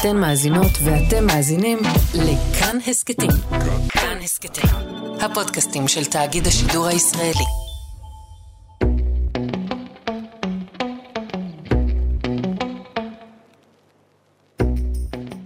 אתן 0.00 0.16
מאזינות 0.16 0.70
ואתם 0.84 1.26
מאזינים 1.26 1.78
לכאן 2.14 2.78
הסכתים. 2.86 3.30
כאן 3.88 4.18
הסכתים, 4.22 4.70
הפודקאסטים 5.20 5.88
של 5.88 6.04
תאגיד 6.04 6.46
השידור 6.46 6.86
הישראלי. 6.86 7.44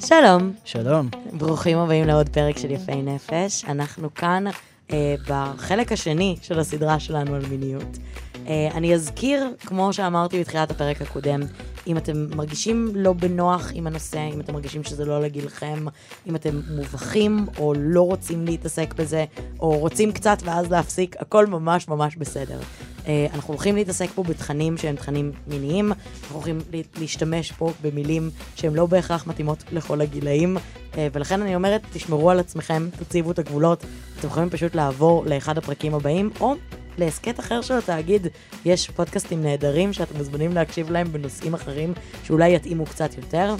שלום, 0.06 0.52
שלום. 0.64 1.08
ברוכים 1.32 1.78
הבאים 1.78 2.06
לעוד 2.06 2.28
פרק 2.28 2.58
של 2.58 2.70
יפי 2.70 3.02
נפש. 3.02 3.64
אנחנו 3.64 4.14
כאן 4.14 4.44
אה, 4.92 5.14
בחלק 5.28 5.92
השני 5.92 6.36
של 6.42 6.58
הסדרה 6.58 7.00
שלנו 7.00 7.34
על 7.34 7.42
מיניות. 7.50 7.98
אה, 8.46 8.68
אני 8.74 8.94
אזכיר, 8.94 9.44
כמו 9.66 9.92
שאמרתי 9.92 10.40
בתחילת 10.40 10.70
הפרק 10.70 11.02
הקודם, 11.02 11.40
אם 11.86 11.96
אתם 11.96 12.26
מרגישים 12.36 12.92
לא 12.94 13.12
בנוח 13.12 13.70
עם 13.74 13.86
הנושא, 13.86 14.28
אם 14.34 14.40
אתם 14.40 14.52
מרגישים 14.52 14.84
שזה 14.84 15.04
לא 15.04 15.20
לגילכם, 15.22 15.84
אם 16.26 16.36
אתם 16.36 16.60
מובכים 16.76 17.46
או 17.58 17.74
לא 17.78 18.02
רוצים 18.02 18.44
להתעסק 18.44 18.94
בזה, 18.94 19.24
או 19.60 19.78
רוצים 19.78 20.12
קצת 20.12 20.38
ואז 20.44 20.70
להפסיק, 20.70 21.16
הכל 21.18 21.46
ממש 21.46 21.88
ממש 21.88 22.16
בסדר. 22.16 22.58
אה, 23.06 23.26
אנחנו 23.34 23.54
הולכים 23.54 23.76
להתעסק 23.76 24.08
פה 24.14 24.22
בתכנים 24.22 24.76
שהם 24.78 24.96
תכנים 24.96 25.32
מיניים, 25.46 25.92
אנחנו 25.92 26.34
הולכים 26.36 26.58
לה- 26.72 26.80
להשתמש 27.00 27.52
פה 27.52 27.72
במילים 27.82 28.30
שהן 28.54 28.74
לא 28.74 28.86
בהכרח 28.86 29.26
מתאימות 29.26 29.64
לכל 29.72 30.00
הגילאים, 30.00 30.56
אה, 30.98 31.08
ולכן 31.12 31.42
אני 31.42 31.54
אומרת, 31.54 31.80
תשמרו 31.92 32.30
על 32.30 32.40
עצמכם, 32.40 32.88
תציבו 32.98 33.30
את 33.30 33.38
הגבולות, 33.38 33.84
אתם 34.18 34.28
יכולים 34.28 34.50
פשוט 34.50 34.74
לעבור 34.74 35.24
לאחד 35.26 35.58
הפרקים 35.58 35.94
הבאים, 35.94 36.30
או 36.40 36.54
להסכת 37.00 37.40
אחר 37.40 37.60
של 37.60 37.74
התאגיד, 37.74 38.26
יש 38.64 38.90
פודקאסטים 38.90 39.42
נהדרים 39.42 39.92
שאתם 39.92 40.16
מוזמנים 40.16 40.52
להקשיב 40.52 40.90
להם 40.90 41.12
בנושאים 41.12 41.54
אחרים 41.54 41.92
שאולי 42.24 42.54
יתאימו 42.54 42.86
קצת 42.86 43.16
יותר. 43.16 43.54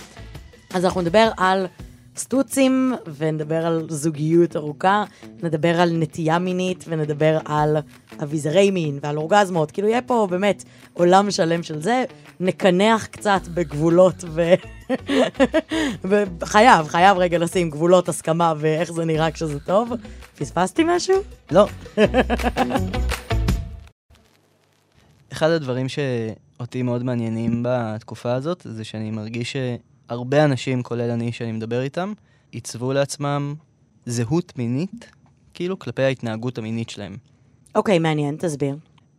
אז 0.74 0.84
אנחנו 0.84 1.00
נדבר 1.00 1.30
על 1.36 1.66
סטוצים, 2.16 2.94
ונדבר 3.16 3.66
על 3.66 3.86
זוגיות 3.88 4.56
ארוכה, 4.56 5.04
נדבר 5.42 5.80
על 5.80 5.90
נטייה 5.96 6.38
מינית, 6.38 6.84
ונדבר 6.88 7.38
על 7.44 7.76
אביזרי 8.22 8.70
מין 8.70 8.98
ועל 9.02 9.18
אורגזמות. 9.18 9.70
כאילו, 9.70 9.88
יהיה 9.88 10.02
פה 10.02 10.26
באמת 10.30 10.64
עולם 10.94 11.30
שלם 11.30 11.62
של 11.62 11.82
זה. 11.82 12.04
נקנח 12.40 13.06
קצת 13.06 13.40
בגבולות 13.54 14.24
ו... 14.28 14.54
וחייב, 16.40 16.88
חייב 16.88 17.18
רגע 17.18 17.38
לשים 17.38 17.70
גבולות 17.70 18.08
הסכמה 18.08 18.54
ואיך 18.56 18.92
זה 18.92 19.04
נראה 19.04 19.30
כשזה 19.30 19.60
טוב. 19.60 19.92
פספסתי 20.38 20.82
משהו? 20.86 21.16
לא. 21.50 21.66
אחד 25.32 25.50
הדברים 25.50 25.86
שאותי 25.88 26.82
מאוד 26.82 27.02
מעניינים 27.02 27.62
בתקופה 27.68 28.32
הזאת, 28.32 28.66
זה 28.70 28.84
שאני 28.84 29.10
מרגיש 29.10 29.56
שהרבה 29.56 30.44
אנשים, 30.44 30.82
כולל 30.82 31.10
אני 31.10 31.32
שאני 31.32 31.52
מדבר 31.52 31.82
איתם, 31.82 32.12
עיצבו 32.52 32.92
לעצמם 32.92 33.54
זהות 34.06 34.58
מינית, 34.58 35.10
כאילו 35.54 35.78
כלפי 35.78 36.02
ההתנהגות 36.02 36.58
המינית 36.58 36.90
שלהם. 36.90 37.16
אוקיי, 37.74 37.98
מעניין, 37.98 38.36
תסביר. 38.36 38.76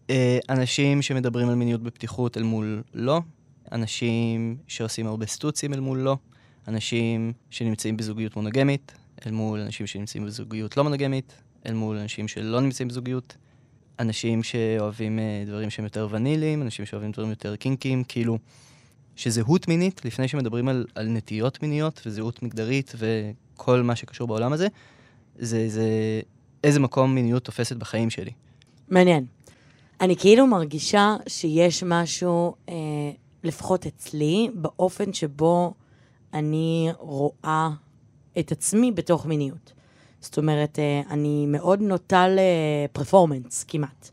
אה, 0.10 0.40
אנשים 0.50 1.02
שמדברים 1.02 1.50
על 1.50 1.56
מיניות 1.56 1.84
בפתיחות 1.84 2.38
אל 2.38 2.44
מול 2.44 2.84
לא, 2.94 3.22
אנשים 3.72 4.58
שעושים 4.68 5.08
הרבה 5.08 5.26
סטוצים 5.26 5.74
אל 5.74 5.80
מול 5.80 6.00
לא, 6.00 6.18
אנשים 6.68 7.34
שנמצאים 7.50 7.98
בזוגיות 7.98 8.36
מונוגמית, 8.36 8.94
אל 9.26 9.32
מול 9.32 9.60
אנשים 9.60 9.88
שנמצאים 9.88 10.26
בזוגיות 10.26 10.78
לא 10.78 10.84
מונוגמית, 10.84 11.34
אל 11.66 11.74
מול 11.74 11.98
אנשים 11.98 12.28
שלא 12.28 12.62
נמצאים 12.62 12.88
בזוגיות, 12.88 13.38
אנשים 14.02 14.44
שאוהבים 14.44 15.20
אה, 15.20 15.44
דברים 15.48 15.70
שהם 15.70 15.86
יותר 15.86 16.08
ונילים, 16.12 16.62
אנשים 16.62 16.86
שאוהבים 16.86 17.12
דברים 17.12 17.30
יותר 17.30 17.56
קינקים, 17.56 18.04
כאילו, 18.04 18.38
שזהות 19.16 19.68
מינית, 19.68 20.06
לפני 20.06 20.28
שמדברים 20.28 20.68
על, 20.68 20.86
על 20.96 21.08
נטיות 21.08 21.64
מיניות 21.64 22.02
וזהות 22.06 22.44
מגדרית 22.44 22.94
וכל 22.98 23.82
מה 23.82 23.96
שקשור 23.96 24.28
בעולם 24.28 24.54
הזה, 24.54 24.68
זה, 25.40 25.70
זה 25.70 25.86
איזה 26.64 26.80
מקום 26.80 27.16
מיניות 27.16 27.44
תופסת 27.44 27.76
בחיים 27.76 28.10
שלי. 28.10 28.32
מעניין. 28.90 29.26
אני 30.02 30.16
כאילו 30.16 30.48
מרגישה 30.48 31.16
שיש 31.28 31.84
משהו, 31.84 32.56
אה, 32.70 32.74
לפחות 33.44 33.86
אצלי, 33.86 34.50
באופן 34.54 35.14
שבו 35.14 35.74
אני 36.34 36.90
רואה 36.98 37.70
את 38.40 38.52
עצמי 38.52 38.92
בתוך 38.92 39.26
מיניות. 39.26 39.74
זאת 40.22 40.38
אומרת, 40.38 40.80
אה, 40.80 41.02
אני 41.10 41.46
מאוד 41.48 41.82
נוטה 41.82 42.26
לפרפורמנס 42.30 43.64
כמעט, 43.64 44.10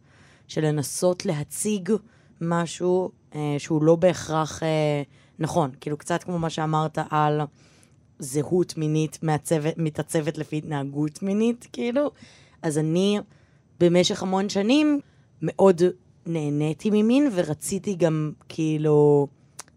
של 0.48 0.64
לנסות 0.64 1.26
להציג 1.26 1.92
משהו 2.40 3.10
אה, 3.34 3.54
שהוא 3.58 3.82
לא 3.82 3.96
בהכרח 3.96 4.62
אה, 4.62 5.02
נכון. 5.38 5.70
כאילו, 5.80 5.96
קצת 5.96 6.22
כמו 6.22 6.38
מה 6.38 6.50
שאמרת 6.50 6.98
על 7.10 7.40
זהות 8.18 8.76
מינית 8.76 9.18
מעצבת, 9.22 9.74
מתעצבת 9.76 10.38
לפי 10.38 10.56
התנהגות 10.56 11.22
מינית, 11.22 11.66
כאילו. 11.72 12.10
אז 12.62 12.78
אני 12.78 13.18
במשך 13.80 14.22
המון 14.22 14.48
שנים 14.48 15.00
מאוד 15.42 15.82
נהניתי 16.26 16.90
ממין, 16.90 17.30
ורציתי 17.34 17.94
גם 17.94 18.32
כאילו 18.48 19.26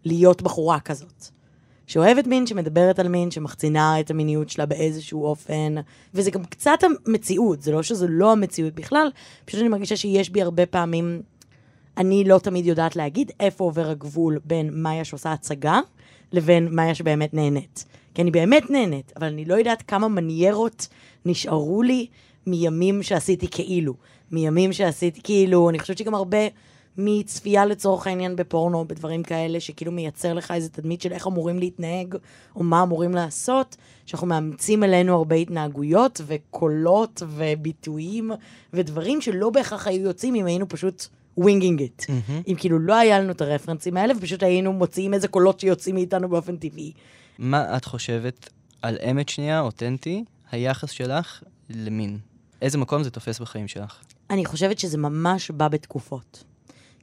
להיות 0.04 0.42
בחורה 0.42 0.80
כזאת. 0.80 1.24
שאוהבת 1.86 2.26
מין, 2.26 2.46
שמדברת 2.46 2.98
על 2.98 3.08
מין, 3.08 3.30
שמחצינה 3.30 4.00
את 4.00 4.10
המיניות 4.10 4.50
שלה 4.50 4.66
באיזשהו 4.66 5.24
אופן, 5.24 5.74
וזה 6.14 6.30
גם 6.30 6.44
קצת 6.44 6.78
המציאות, 7.06 7.62
זה 7.62 7.72
לא 7.72 7.82
שזה 7.82 8.06
לא 8.08 8.32
המציאות 8.32 8.74
בכלל, 8.74 9.10
פשוט 9.44 9.60
אני 9.60 9.68
מרגישה 9.68 9.96
שיש 9.96 10.30
בי 10.30 10.42
הרבה 10.42 10.66
פעמים, 10.66 11.22
אני 11.96 12.24
לא 12.24 12.38
תמיד 12.38 12.66
יודעת 12.66 12.96
להגיד 12.96 13.30
איפה 13.40 13.64
עובר 13.64 13.90
הגבול 13.90 14.38
בין 14.44 14.70
מאיה 14.72 15.04
שעושה 15.04 15.32
הצגה, 15.32 15.80
לבין 16.32 16.68
מאיה 16.70 16.94
שבאמת 16.94 17.34
נהנית. 17.34 17.84
כי 18.14 18.22
אני 18.22 18.30
באמת 18.30 18.70
נהנית, 18.70 19.12
אבל 19.16 19.26
אני 19.26 19.44
לא 19.44 19.54
יודעת 19.54 19.82
כמה 19.82 20.08
מניירות 20.08 20.88
נשארו 21.26 21.82
לי 21.82 22.06
מימים 22.46 23.02
שעשיתי 23.02 23.46
כאילו. 23.50 23.94
מימים 24.30 24.72
שעשיתי 24.72 25.20
כאילו, 25.24 25.70
אני 25.70 25.78
חושבת 25.78 25.98
שגם 25.98 26.14
הרבה 26.14 26.38
מצפייה 26.98 27.66
לצורך 27.66 28.06
העניין 28.06 28.36
בפורנו, 28.36 28.84
בדברים 28.84 29.22
כאלה, 29.22 29.60
שכאילו 29.60 29.92
מייצר 29.92 30.34
לך 30.34 30.50
איזה 30.50 30.68
תדמית 30.68 31.00
של 31.00 31.12
איך 31.12 31.26
אמורים 31.26 31.58
להתנהג, 31.58 32.16
או 32.56 32.62
מה 32.62 32.82
אמורים 32.82 33.14
לעשות, 33.14 33.76
שאנחנו 34.06 34.26
מאמצים 34.26 34.84
אלינו 34.84 35.14
הרבה 35.14 35.36
התנהגויות 35.36 36.20
וקולות 36.26 37.22
וביטויים 37.28 38.30
ודברים 38.72 39.20
שלא 39.20 39.50
בהכרח 39.50 39.86
היו 39.86 40.02
יוצאים 40.02 40.34
אם 40.34 40.46
היינו 40.46 40.68
פשוט 40.68 41.06
winging 41.36 41.80
it. 41.80 42.02
אם 42.48 42.54
כאילו 42.58 42.78
לא 42.78 42.94
היה 42.94 43.20
לנו 43.20 43.32
את 43.32 43.40
הרפרנסים 43.40 43.96
האלה, 43.96 44.14
ופשוט 44.16 44.42
היינו 44.42 44.72
מוציאים 44.72 45.14
איזה 45.14 45.28
קולות 45.28 45.60
שיוצאים 45.60 45.94
מאיתנו 45.94 46.28
באופן 46.28 46.56
טבעי. 46.56 46.92
מה 47.38 47.76
את 47.76 47.84
חושבת 47.84 48.48
על 48.82 48.98
אמת 49.10 49.28
שנייה, 49.28 49.60
אותנטי, 49.60 50.24
היחס 50.50 50.90
שלך 50.90 51.42
למין? 51.70 52.18
איזה 52.62 52.78
מקום 52.78 53.02
זה 53.02 53.10
תופס 53.10 53.40
בחיים 53.40 53.68
שלך? 53.68 54.00
אני 54.30 54.44
חושבת 54.44 54.78
שזה 54.78 54.98
ממש 54.98 55.50
בא 55.50 55.68
בתקופות. 55.68 56.44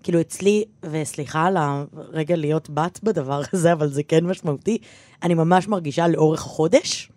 כאילו 0.03 0.21
אצלי, 0.21 0.63
וסליחה 0.83 1.45
על 1.45 1.57
הרגע 1.57 2.35
להיות 2.35 2.69
בת 2.69 2.99
בדבר 3.03 3.41
הזה, 3.53 3.73
אבל 3.73 3.87
זה 3.87 4.03
כן 4.03 4.25
משמעותי, 4.25 4.77
אני 5.23 5.33
ממש 5.33 5.67
מרגישה 5.67 6.07
לאורך 6.07 6.45
החודש, 6.45 7.11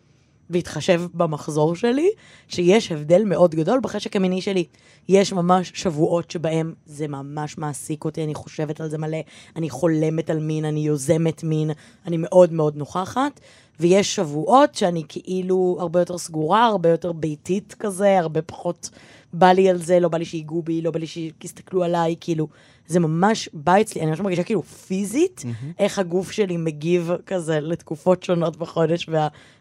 בהתחשב 0.50 1.02
במחזור 1.14 1.76
שלי, 1.76 2.10
שיש 2.48 2.92
הבדל 2.92 3.24
מאוד 3.24 3.54
גדול 3.54 3.80
בחשק 3.82 4.16
המיני 4.16 4.40
שלי. 4.40 4.64
יש 5.08 5.32
ממש 5.32 5.72
שבועות 5.74 6.30
שבהם 6.30 6.74
זה 6.86 7.08
ממש 7.08 7.58
מעסיק 7.58 8.04
אותי, 8.04 8.24
אני 8.24 8.34
חושבת 8.34 8.80
על 8.80 8.90
זה 8.90 8.98
מלא, 8.98 9.18
אני 9.56 9.70
חולמת 9.70 10.30
על 10.30 10.40
מין, 10.40 10.64
אני 10.64 10.80
יוזמת 10.80 11.44
מין, 11.44 11.70
אני 12.06 12.16
מאוד 12.18 12.52
מאוד 12.52 12.76
נוכחת, 12.76 13.40
ויש 13.80 14.14
שבועות 14.14 14.74
שאני 14.74 15.02
כאילו 15.08 15.76
הרבה 15.80 16.00
יותר 16.00 16.18
סגורה, 16.18 16.66
הרבה 16.66 16.88
יותר 16.88 17.12
ביתית 17.12 17.74
כזה, 17.78 18.18
הרבה 18.18 18.42
פחות 18.42 18.90
בא 19.32 19.52
לי 19.52 19.68
על 19.68 19.76
זה, 19.76 20.00
לא 20.00 20.08
בא 20.08 20.18
לי 20.18 20.24
שיגעו 20.24 20.62
בי, 20.62 20.82
לא 20.82 20.90
בא 20.90 20.98
לי 20.98 21.06
שיסתכלו 21.06 21.84
עליי, 21.84 22.16
כאילו, 22.20 22.48
זה 22.86 23.00
ממש 23.00 23.48
בא 23.52 23.80
אצלי, 23.80 24.00
אני 24.00 24.10
ממש 24.10 24.20
מרגישה 24.20 24.42
כאילו 24.42 24.62
פיזית, 24.62 25.42
איך 25.78 25.98
הגוף 25.98 26.30
שלי 26.30 26.56
מגיב 26.56 27.10
כזה 27.26 27.60
לתקופות 27.60 28.22
שונות 28.22 28.56
בחודש, 28.56 29.08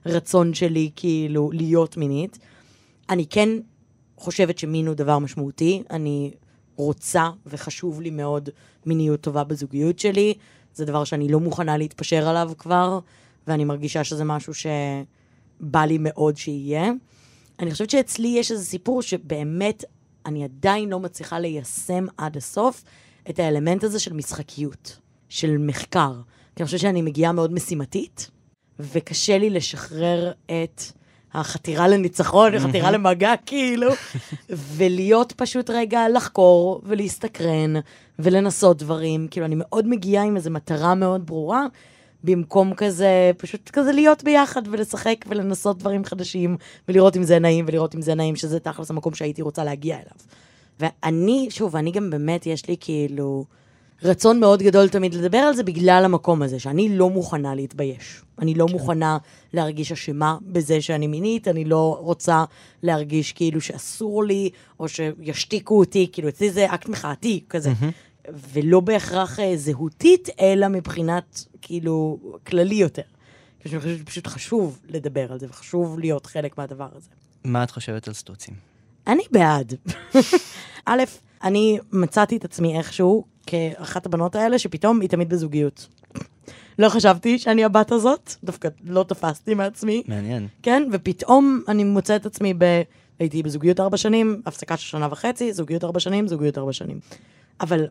והרצון 0.06 0.54
שלי 0.54 0.90
כאילו 0.96 1.52
להיות 1.54 1.98
מינית. 1.98 2.40
אני 3.10 3.26
כן 3.26 3.50
חושבת 4.18 4.58
שמין 4.58 4.88
הוא 4.88 4.96
דבר 4.96 5.20
משמעותי, 5.20 5.84
אני 5.90 6.32
רוצה 6.76 7.30
וחשוב 7.46 8.02
לי 8.02 8.10
מאוד 8.10 8.50
מיניות 8.86 9.22
טובה 9.22 9.44
בזוגיות 9.44 10.00
שלי, 10.00 10.34
זה 10.74 10.86
דבר 10.86 11.04
שאני 11.04 11.28
לא 11.28 11.40
מוכנה 11.40 11.78
להתפשר 11.78 12.28
עליו 12.28 12.52
כבר, 12.58 13.00
ואני 13.48 13.66
מרגישה 13.66 14.04
שזה 14.04 14.24
משהו 14.24 14.54
שבא 14.54 15.86
לי 15.86 15.98
מאוד 16.00 16.38
שיהיה. 16.38 16.92
אני 17.62 17.72
חושבת 17.72 17.90
שאצלי 17.90 18.28
יש 18.28 18.52
איזה 18.52 18.66
סיפור 18.66 19.02
שבאמת 19.02 19.84
אני 20.26 20.44
עדיין 20.44 20.90
לא 20.90 21.00
מצליחה 21.00 21.40
ליישם 21.40 22.06
עד 22.18 22.38
הסוף 22.38 22.84
את 23.30 23.40
האלמנט 23.40 23.84
הזה 23.84 24.00
של 24.00 24.14
משחקיות, 24.14 24.98
של 25.30 25.58
מחקר. 25.58 26.14
כי 26.56 26.64
אני 26.64 26.66
חושבת 26.66 26.80
שאני 26.80 27.02
מגיעה 27.02 27.32
מאוד 27.32 27.54
משימתית, 27.54 28.30
וקשה 28.80 29.38
לי 29.38 29.50
לשחרר 29.50 30.32
את 30.46 30.82
החתירה 31.34 31.88
לניצחון, 31.88 32.54
החתירה 32.54 32.92
למגע, 32.92 33.34
כאילו, 33.46 33.92
ולהיות 34.78 35.32
פשוט 35.32 35.70
רגע 35.70 36.10
לחקור 36.10 36.82
ולהסתקרן 36.86 37.74
ולנסות 38.20 38.78
דברים. 38.78 39.28
כאילו, 39.32 39.46
אני 39.46 39.56
מאוד 39.58 39.88
מגיעה 39.88 40.24
עם 40.24 40.36
איזו 40.36 40.52
מטרה 40.52 40.96
מאוד 40.96 41.26
ברורה, 41.26 41.66
במקום 42.24 42.74
כזה, 42.74 43.32
פשוט 43.38 43.70
כזה 43.70 43.92
להיות 43.92 44.24
ביחד 44.24 44.62
ולשחק 44.72 45.26
ולנסות 45.28 45.78
דברים 45.78 46.06
חדשים, 46.06 46.58
ולראות 46.88 47.18
אם 47.18 47.24
זה 47.24 47.40
נעים 47.40 47.66
ולראות 47.68 47.96
אם 47.96 48.02
זה 48.02 48.16
נעים, 48.16 48.36
שזה 48.36 48.60
תכלס 48.60 48.90
המקום 48.90 49.14
שהייתי 49.14 49.42
רוצה 49.42 49.64
להגיע 49.64 49.96
אליו. 49.96 50.18
ואני, 50.80 51.48
שוב, 51.50 51.76
אני 51.76 51.92
גם 51.92 52.10
באמת, 52.10 52.46
יש 52.46 52.68
לי 52.68 52.76
כאילו 52.80 53.46
רצון 54.04 54.40
מאוד 54.40 54.64
גדול 54.64 54.90
תמיד 54.90 55.14
לדבר 55.14 55.38
על 55.38 55.56
זה 55.56 55.64
בגלל 55.64 56.02
המקום 56.06 56.42
הזה, 56.42 56.60
שאני 56.60 56.98
לא 56.98 57.10
מוכנה 57.10 57.56
להתבייש. 57.56 58.22
אני 58.40 58.54
לא 58.54 58.66
כן. 58.68 58.74
מוכנה 58.74 59.18
להרגיש 59.54 59.92
אשמה 59.92 60.38
בזה 60.42 60.82
שאני 60.82 61.08
מינית, 61.08 61.48
אני 61.48 61.66
לא 61.66 61.98
רוצה 62.02 62.44
להרגיש 62.84 63.34
כאילו 63.34 63.62
שאסור 63.62 64.24
לי, 64.24 64.50
או 64.80 64.88
שישתיקו 64.88 65.80
אותי, 65.80 66.10
כאילו 66.12 66.30
אצלי 66.30 66.52
זה 66.52 66.74
אקט 66.74 66.90
מחאתי 66.90 67.44
כזה. 67.50 67.72
Mm-hmm. 67.72 68.11
ולא 68.30 68.80
בהכרח 68.80 69.40
אה, 69.40 69.58
זהותית, 69.58 70.30
אלא 70.40 70.68
מבחינת, 70.68 71.46
כאילו, 71.62 72.20
כללי 72.48 72.76
יותר. 72.76 73.02
אני 73.66 73.80
חושבת 73.80 73.98
שפשוט 74.00 74.28
חשוב 74.28 74.80
לדבר 74.90 75.32
על 75.32 75.40
זה, 75.40 75.48
וחשוב 75.50 76.00
להיות 76.00 76.26
חלק 76.26 76.58
מהדבר 76.58 76.88
הזה. 76.96 77.10
מה 77.44 77.64
את 77.64 77.72
חושבת 77.72 78.08
על 78.08 78.14
סטוצים? 78.14 78.54
אני 79.08 79.24
בעד. 79.32 79.74
א', 80.86 81.04
אני 81.44 81.80
מצאתי 81.92 82.38
את 82.38 82.46
עצמי 82.46 82.78
איכשהו 82.78 83.26
כאחת 83.46 84.06
הבנות 84.06 84.36
האלה, 84.36 84.60
שפתאום 84.60 85.02
היא 85.02 85.10
תמיד 85.10 85.30
בזוגיות. 85.30 85.88
לא 86.80 86.90
חשבתי 86.90 87.40
שאני 87.40 87.64
הבת 87.64 87.92
הזאת, 87.92 88.34
דווקא 88.44 88.70
לא 88.84 89.06
תפסתי 89.08 89.54
מעצמי. 89.54 90.04
מעניין. 90.08 90.48
כן, 90.64 90.84
ופתאום 90.92 91.62
אני 91.68 91.84
מוצאת 91.84 92.22
את 92.22 92.26
עצמי 92.26 92.54
ב... 92.58 92.82
הייתי 93.20 93.44
בזוגיות 93.44 93.80
ארבע 93.80 93.98
שנים, 93.98 94.42
הפסקה 94.46 94.78
של 94.78 94.88
שנה 94.88 95.08
וחצי, 95.12 95.54
זוגיות 95.54 95.84
ארבע 95.84 96.00
שנים, 96.00 96.28
זוגיות 96.28 96.58
ארבע 96.58 96.74
שנים. 96.74 97.00
אבל 97.62 97.88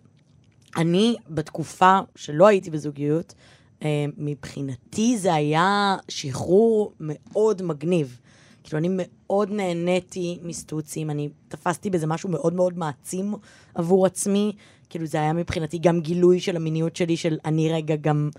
אני, 0.76 1.16
בתקופה 1.28 1.98
שלא 2.16 2.46
הייתי 2.46 2.70
בזוגיות, 2.70 3.34
אה, 3.82 4.04
מבחינתי 4.16 5.18
זה 5.18 5.34
היה 5.34 5.96
שחרור 6.08 6.92
מאוד 7.00 7.62
מגניב. 7.62 8.20
כאילו, 8.64 8.78
אני 8.78 8.88
מאוד 8.92 9.50
נהניתי 9.50 10.38
מסטוצים, 10.42 11.10
אני 11.10 11.28
תפסתי 11.48 11.90
בזה 11.90 12.06
משהו 12.06 12.28
מאוד 12.28 12.54
מאוד 12.54 12.78
מעצים 12.78 13.34
עבור 13.74 14.06
עצמי. 14.06 14.52
כאילו, 14.90 15.06
זה 15.06 15.18
היה 15.18 15.32
מבחינתי 15.32 15.78
גם 15.78 16.00
גילוי 16.00 16.40
של 16.40 16.56
המיניות 16.56 16.96
שלי, 16.96 17.16
של 17.16 17.38
אני 17.44 17.72
רגע 17.72 17.96
גם 17.96 18.30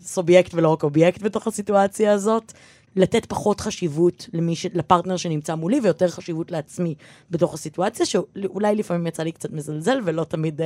סובייקט 0.00 0.54
ולא 0.54 0.68
רק 0.68 0.82
אובייקט 0.82 1.22
בתוך 1.22 1.46
הסיטואציה 1.46 2.12
הזאת. 2.12 2.52
לתת 2.96 3.26
פחות 3.26 3.60
חשיבות 3.60 4.28
ש... 4.54 4.66
לפרטנר 4.74 5.16
שנמצא 5.16 5.54
מולי, 5.54 5.80
ויותר 5.80 6.08
חשיבות 6.08 6.50
לעצמי 6.50 6.94
בתוך 7.30 7.54
הסיטואציה, 7.54 8.06
שאולי 8.06 8.74
לפעמים 8.74 9.06
יצא 9.06 9.22
לי 9.22 9.32
קצת 9.32 9.50
מזלזל 9.50 10.00
ולא 10.04 10.24
תמיד 10.24 10.60
uh, 10.60 10.64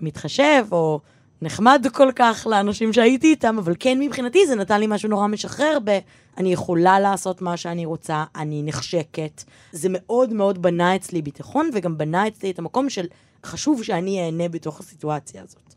מתחשב, 0.00 0.64
או 0.72 1.00
נחמד 1.42 1.86
כל 1.92 2.10
כך 2.16 2.46
לאנשים 2.50 2.92
שהייתי 2.92 3.26
איתם, 3.26 3.56
אבל 3.58 3.74
כן 3.78 3.98
מבחינתי 4.00 4.46
זה 4.46 4.54
נתן 4.54 4.80
לי 4.80 4.86
משהו 4.86 5.08
נורא 5.08 5.26
משחרר 5.26 5.78
ב... 5.84 5.98
אני 6.38 6.52
יכולה 6.52 7.00
לעשות 7.00 7.42
מה 7.42 7.56
שאני 7.56 7.84
רוצה, 7.86 8.24
אני 8.36 8.62
נחשקת. 8.62 9.44
זה 9.72 9.88
מאוד 9.90 10.32
מאוד 10.32 10.62
בנה 10.62 10.96
אצלי 10.96 11.22
ביטחון, 11.22 11.70
וגם 11.74 11.98
בנה 11.98 12.28
אצלי 12.28 12.50
את 12.50 12.58
המקום 12.58 12.90
של 12.90 13.06
חשוב 13.44 13.82
שאני 13.82 14.24
אהנה 14.24 14.48
בתוך 14.48 14.80
הסיטואציה 14.80 15.42
הזאת. 15.42 15.74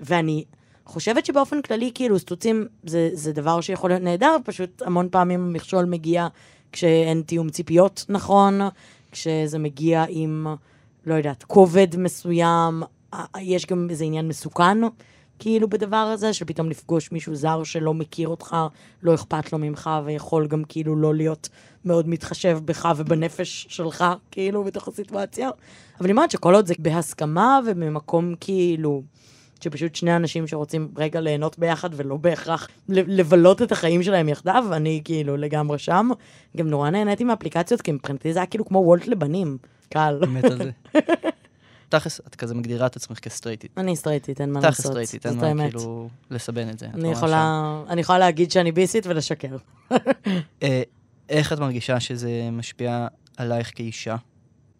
ואני 0.00 0.44
חושבת 0.90 1.26
שבאופן 1.26 1.62
כללי, 1.62 1.90
כאילו, 1.94 2.18
סטוצים 2.18 2.66
זה, 2.84 3.10
זה 3.12 3.32
דבר 3.32 3.60
שיכול 3.60 3.90
להיות 3.90 4.02
נהדר, 4.02 4.36
פשוט 4.44 4.82
המון 4.82 5.08
פעמים 5.10 5.40
המכשול 5.40 5.84
מגיע 5.84 6.28
כשאין 6.72 7.22
תיאום 7.26 7.50
ציפיות 7.50 8.04
נכון, 8.08 8.60
כשזה 9.12 9.58
מגיע 9.58 10.04
עם, 10.08 10.46
לא 11.06 11.14
יודעת, 11.14 11.44
כובד 11.44 11.96
מסוים, 11.96 12.82
יש 13.40 13.66
גם 13.66 13.86
איזה 13.90 14.04
עניין 14.04 14.28
מסוכן, 14.28 14.78
כאילו, 15.38 15.68
בדבר 15.68 15.96
הזה, 15.96 16.32
שפתאום 16.32 16.70
לפגוש 16.70 17.12
מישהו 17.12 17.34
זר 17.34 17.64
שלא 17.64 17.94
מכיר 17.94 18.28
אותך, 18.28 18.56
לא 19.02 19.14
אכפת 19.14 19.52
לו 19.52 19.58
ממך, 19.58 19.90
ויכול 20.04 20.46
גם 20.46 20.62
כאילו 20.68 20.96
לא 20.96 21.14
להיות 21.14 21.48
מאוד 21.84 22.08
מתחשב 22.08 22.58
בך 22.64 22.88
ובנפש 22.96 23.66
שלך, 23.68 24.04
כאילו, 24.30 24.64
בתוך 24.64 24.88
הסיטואציה. 24.88 25.48
אבל 25.98 26.04
אני 26.04 26.12
אומרת 26.12 26.30
שכל 26.30 26.54
עוד 26.54 26.66
זה 26.66 26.74
בהסכמה 26.78 27.60
ובמקום 27.66 28.34
כאילו... 28.40 29.02
שפשוט 29.62 29.94
שני 29.94 30.16
אנשים 30.16 30.46
שרוצים 30.46 30.88
רגע 30.96 31.20
ליהנות 31.20 31.58
ביחד 31.58 31.90
ולא 31.92 32.16
בהכרח 32.16 32.68
לבלות 32.88 33.62
את 33.62 33.72
החיים 33.72 34.02
שלהם 34.02 34.28
יחדיו, 34.28 34.64
אני 34.72 35.00
כאילו 35.04 35.36
לגמרי 35.36 35.78
שם. 35.78 36.08
גם 36.56 36.70
נורא 36.70 36.90
נהניתי 36.90 37.24
מאפליקציות, 37.24 37.82
כי 37.82 37.92
מבחינתי 37.92 38.32
זה 38.32 38.38
היה 38.38 38.46
כאילו 38.46 38.64
כמו 38.64 38.78
וולט 38.78 39.06
לבנים, 39.06 39.58
קל. 39.88 40.20
מת 40.28 40.44
על 40.44 40.58
זה. 40.58 40.70
תכלס, 41.90 42.20
את 42.26 42.34
כזה 42.34 42.54
מגדירה 42.54 42.86
את 42.86 42.96
עצמך 42.96 43.18
כסטרייטית. 43.18 43.70
אני 43.76 43.96
סטרייטית, 43.96 44.40
אין 44.40 44.52
מה 44.52 44.60
לעשות. 44.60 44.74
תכלס 44.74 44.86
סטרייטית, 44.86 45.26
אין 45.26 45.56
מה 45.56 45.68
כאילו 45.68 46.08
לסבן 46.30 46.68
את 46.68 46.78
זה. 46.78 46.86
אני 46.94 47.10
יכולה, 47.10 47.82
אני 47.88 48.00
יכולה 48.00 48.18
להגיד 48.18 48.50
שאני 48.50 48.72
ביסית 48.72 49.06
ולשקר. 49.06 49.56
אה, 50.62 50.82
איך 51.28 51.52
את 51.52 51.58
מרגישה 51.58 52.00
שזה 52.00 52.48
משפיע 52.52 53.06
עלייך 53.36 53.72
כאישה? 53.74 54.16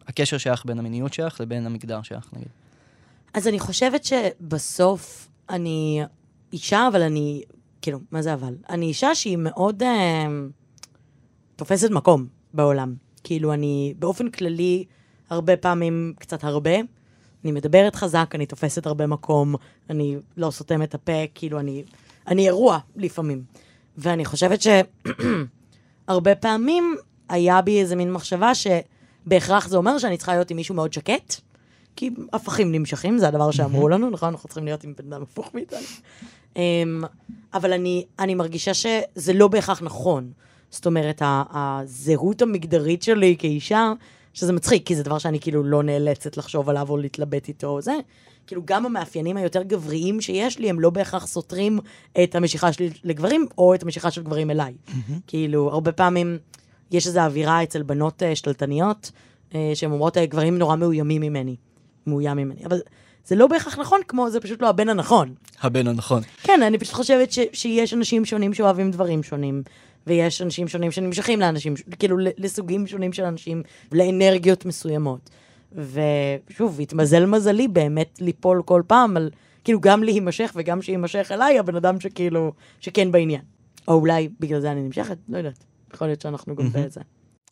הקשר 0.07 0.39
שלך 0.39 0.67
בין 0.67 0.79
המיניות 0.79 1.13
שלך 1.13 1.41
לבין 1.41 1.67
המגדר 1.67 2.03
שלך, 2.03 2.29
נגיד. 2.33 2.49
אז 3.35 3.49
אני 3.49 3.59
חושבת 3.59 4.05
שבסוף 4.05 5.29
אני 5.51 6.03
אישה, 6.53 6.89
אבל 6.89 7.03
אני, 7.03 7.43
כאילו, 7.83 7.99
מה 8.11 8.23
זה 8.23 8.35
אבל? 8.35 8.55
אני 8.71 8.87
אישה 8.87 9.15
שהיא 9.15 9.37
מאוד 9.37 9.83
אה, 9.83 10.27
תופסת 11.57 11.91
מקום 11.91 12.27
בעולם. 12.55 12.95
כאילו, 13.25 13.53
אני 13.53 13.95
באופן 13.99 14.31
כללי, 14.31 14.85
הרבה 15.31 15.57
פעמים, 15.57 16.15
קצת 16.19 16.45
הרבה, 16.45 16.71
אני 17.45 17.53
מדברת 17.53 17.95
חזק, 17.95 18.31
אני 18.35 18.47
תופסת 18.47 18.87
הרבה 18.87 19.07
מקום, 19.07 19.55
אני 19.91 20.17
לא 20.37 20.51
סותמת 20.51 20.89
את 20.89 20.95
הפה, 20.95 21.13
כאילו, 21.35 21.61
אני, 21.61 21.85
אני 22.27 22.47
אירוע 22.47 22.79
לפעמים. 22.97 23.43
ואני 23.99 24.25
חושבת 24.25 24.61
שהרבה 26.07 26.35
פעמים 26.35 26.97
היה 27.29 27.63
בי 27.63 27.81
איזה 27.81 27.97
מין 27.97 28.13
מחשבה 28.13 28.53
שבהכרח 28.55 29.69
זה 29.69 29.77
אומר 29.77 29.99
שאני 29.99 30.17
צריכה 30.17 30.33
להיות 30.33 30.51
עם 30.51 30.57
מישהו 30.57 30.75
מאוד 30.75 30.93
שקט, 30.93 31.35
כי 31.97 32.11
הפכים 32.33 32.73
נמשכים, 32.73 33.19
זה 33.19 33.29
הדבר 33.29 33.51
שאמרו 33.51 33.89
לנו, 33.89 34.11
נכון? 34.11 34.29
אנחנו 34.29 34.49
צריכים 34.49 34.65
להיות 34.65 34.85
עם 34.85 34.95
בן 34.99 35.13
אדם 35.13 35.23
הפוך 35.23 35.55
מאיתנו. 35.55 35.79
אמ, 36.57 37.03
אבל 37.55 37.73
אני, 37.73 38.05
אני 38.19 38.35
מרגישה 38.35 38.75
שזה 38.75 39.33
לא 39.33 39.49
בהכרח 39.49 39.83
נכון. 39.83 40.31
זאת 40.71 40.87
אומרת, 40.87 41.23
הזהות 41.25 42.43
המגדרית 42.43 43.03
שלי 43.03 43.37
כאישה, 43.39 43.93
שזה 44.35 44.53
מצחיק, 44.53 44.87
כי 44.87 44.97
זה 44.97 45.03
דבר 45.03 45.19
שאני 45.19 45.41
כאילו 45.41 45.63
לא 45.63 45.83
נאלצת 45.83 46.37
לחשוב 46.37 46.69
עליו 46.69 46.91
או 46.91 46.97
להתלבט 46.97 47.49
איתו 47.49 47.67
או 47.67 47.83
זה. 47.83 47.95
כאילו, 48.47 48.63
גם 48.65 48.87
המאפיינים 48.87 49.37
היותר 49.37 49.63
גבריים 49.63 50.21
שיש 50.21 50.59
לי, 50.59 50.71
הם 50.71 50.81
לא 50.81 50.91
בהכרח 50.91 51.27
סותרים 51.27 51.79
את 52.23 52.35
המשיכה 52.35 52.73
שלי 52.73 52.91
לגברים, 53.05 53.47
או 53.59 53.75
את 53.75 53.83
המשיכה 53.83 54.11
של 54.11 54.23
גברים 54.23 54.51
אליי. 54.51 54.75
כאילו, 55.27 55.69
הרבה 55.71 55.93
פעמים 55.93 56.39
יש 56.91 57.07
איזו 57.07 57.21
אווירה 57.21 57.63
אצל 57.63 57.83
בנות 57.83 58.23
uh, 58.23 58.35
שתלטניות, 58.35 59.11
uh, 59.51 59.55
שהן 59.75 59.93
אומרות, 59.93 60.17
גברים 60.19 60.59
נורא 60.59 60.77
מאוימים 60.77 61.23
ממני. 61.23 61.57
מאוים 62.11 62.37
ממני. 62.37 62.65
אבל 62.65 62.81
זה 63.25 63.37
לא 63.37 63.47
בהכרח 63.47 63.79
נכון, 63.79 64.01
כמו 64.09 64.31
זה 64.31 64.41
פשוט 64.41 64.63
לא 64.63 64.69
הבן 64.69 64.89
הנכון. 64.89 65.35
הבן 65.61 65.87
הנכון. 65.87 66.23
כן, 66.43 66.63
אני 66.63 66.79
פשוט 66.79 66.95
חושבת 66.95 67.33
ש, 67.33 67.39
שיש 67.53 67.95
אנשים 67.95 68.25
שונים 68.25 68.55
שאוהבים 68.55 68.91
דברים 68.91 69.23
שונים, 69.23 69.63
ויש 70.07 70.43
אנשים 70.43 70.69
שונים 70.69 70.91
שנמשכים 70.91 71.41
לאנשים, 71.41 71.75
כאילו 71.99 72.17
לסוגים 72.39 72.87
שונים 72.87 73.13
של 73.13 73.25
אנשים, 73.25 73.63
לאנרגיות 73.93 74.65
מסוימות. 74.65 75.31
ושוב, 75.73 76.81
התמזל 76.81 77.27
מזלי 77.27 77.69
באמת 77.69 78.19
ליפול 78.21 78.63
כל 78.65 78.83
פעם 78.87 79.17
על, 79.17 79.31
כאילו, 79.65 79.81
גם 79.81 80.03
להימשך 80.03 80.53
וגם 80.57 80.83
שיימשך 80.83 81.33
אליי, 81.35 81.59
הבן 81.59 81.77
אדם 81.77 82.01
שכאילו, 82.01 82.53
שכן 82.81 83.13
בעניין. 83.13 83.43
או 83.89 83.95
אולי 83.95 84.29
בגלל 84.41 84.61
זה 84.61 84.73
אני 84.73 84.83
נמשכת, 84.83 85.17
לא 85.29 85.39
יודעת. 85.39 85.65
יכול 85.95 86.07
להיות 86.07 86.21
שאנחנו 86.21 86.57
גם 86.57 86.69
בזה. 86.73 87.01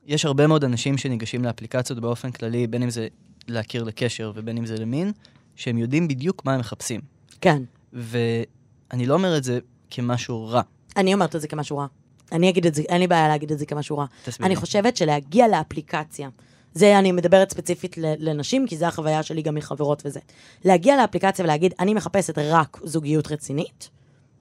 יש 0.06 0.24
הרבה 0.24 0.46
מאוד 0.46 0.64
אנשים 0.64 0.98
שניגשים 0.98 1.44
לאפליקציות 1.44 2.00
באופן 2.00 2.30
כללי, 2.30 2.66
בין 2.66 2.82
אם 2.82 2.90
זה 2.90 3.08
להכיר 3.50 3.84
לקשר 3.84 4.32
ובין 4.34 4.56
אם 4.56 4.66
זה 4.66 4.76
למין, 4.78 5.12
שהם 5.56 5.78
יודעים 5.78 6.08
בדיוק 6.08 6.44
מה 6.44 6.54
הם 6.54 6.60
מחפשים. 6.60 7.00
כן. 7.40 7.62
ואני 7.92 9.06
לא 9.06 9.14
אומר 9.14 9.36
את 9.36 9.44
זה 9.44 9.58
כמשהו 9.90 10.46
רע. 10.46 10.62
אני 10.96 11.14
אומרת 11.14 11.36
את 11.36 11.40
זה 11.40 11.48
כמשהו 11.48 11.78
רע. 11.78 11.86
אני 12.32 12.50
אגיד 12.50 12.66
את 12.66 12.74
זה, 12.74 12.82
אין 12.82 13.00
לי 13.00 13.06
בעיה 13.06 13.28
להגיד 13.28 13.52
את 13.52 13.58
זה 13.58 13.66
כמשהו 13.66 13.98
רע. 13.98 14.06
תסביר. 14.24 14.46
אני 14.46 14.56
חושבת 14.56 14.96
שלהגיע 14.96 15.48
לאפליקציה, 15.48 16.28
זה 16.74 16.98
אני 16.98 17.12
מדברת 17.12 17.50
ספציפית 17.50 17.96
לנשים, 17.98 18.66
כי 18.66 18.76
זו 18.76 18.86
החוויה 18.86 19.22
שלי 19.22 19.42
גם 19.42 19.54
מחברות 19.54 20.02
וזה. 20.06 20.20
להגיע 20.64 20.96
לאפליקציה 20.96 21.44
ולהגיד, 21.44 21.74
אני 21.80 21.94
מחפשת 21.94 22.38
רק 22.38 22.80
זוגיות 22.84 23.32
רצינית, 23.32 23.90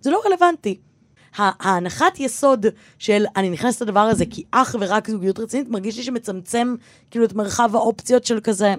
זה 0.02 0.12
לא 0.12 0.22
רלוונטי. 0.26 0.78
ההנחת 1.38 2.20
יסוד 2.20 2.66
של 3.00 3.26
אני 3.36 3.50
נכנסת 3.50 3.82
לדבר 3.82 4.00
הזה 4.00 4.26
כי 4.26 4.44
אך 4.52 4.76
ורק 4.80 5.10
זוגיות 5.10 5.40
רצינית, 5.40 5.70
מרגיש 5.70 5.98
לי 5.98 6.04
שמצמצם 6.04 6.76
כאילו 7.12 7.26
את 7.26 7.34
מרחב 7.34 7.76
האופציות 7.76 8.26
של 8.26 8.40
כזה. 8.44 8.74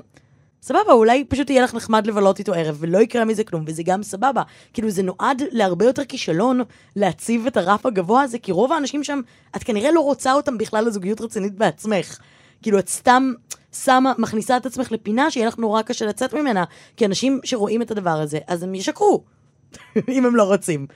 סבבה, 0.63 0.93
אולי 0.93 1.25
פשוט 1.25 1.51
יהיה 1.51 1.63
לך 1.63 1.75
נחמד 1.75 2.07
לבלות 2.07 2.39
איתו 2.39 2.55
ערב, 2.55 2.77
ולא 2.81 2.99
יקרה 2.99 3.25
מזה 3.25 3.45
כלום, 3.45 3.65
וזה 3.67 3.83
גם 3.83 4.03
סבבה. 4.03 4.43
כאילו, 4.73 4.91
זה 4.91 5.03
נועד 5.03 5.43
להרבה 5.51 5.85
יותר 5.85 6.05
כישלון 6.05 6.61
להציב 6.97 7.47
את 7.47 7.57
הרף 7.57 7.87
הגבוה 7.87 8.23
הזה, 8.23 8.39
כי 8.39 8.53
רוב 8.53 8.73
האנשים 8.73 9.05
שם, 9.05 9.21
את 9.57 9.63
כנראה 9.63 9.91
לא 9.91 10.01
רוצה 10.01 10.33
אותם 10.33 10.59
בכלל 10.59 10.85
לזוגיות 10.87 11.21
רצינית 11.21 11.55
בעצמך. 11.55 12.19
כאילו, 12.63 12.79
את 12.79 12.89
סתם 12.89 13.33
שמה, 13.73 14.13
מכניסה 14.19 14.57
את 14.57 14.67
עצמך 14.67 14.93
לפינה 14.93 15.31
שיהיה 15.31 15.49
לך 15.49 15.59
נורא 15.59 15.83
קשה 15.83 16.07
לצאת 16.07 16.35
ממנה, 16.35 16.65
כי 16.97 17.07
אנשים 17.07 17.41
שרואים 17.45 17.83
את 17.83 17.91
הדבר 17.91 18.11
הזה, 18.21 18.39
אז 18.47 18.63
הם 18.63 18.75
ישקרו, 18.75 19.25
אם 20.09 20.27
הם 20.27 20.37
לא 20.37 20.43
רוצים. 20.43 20.87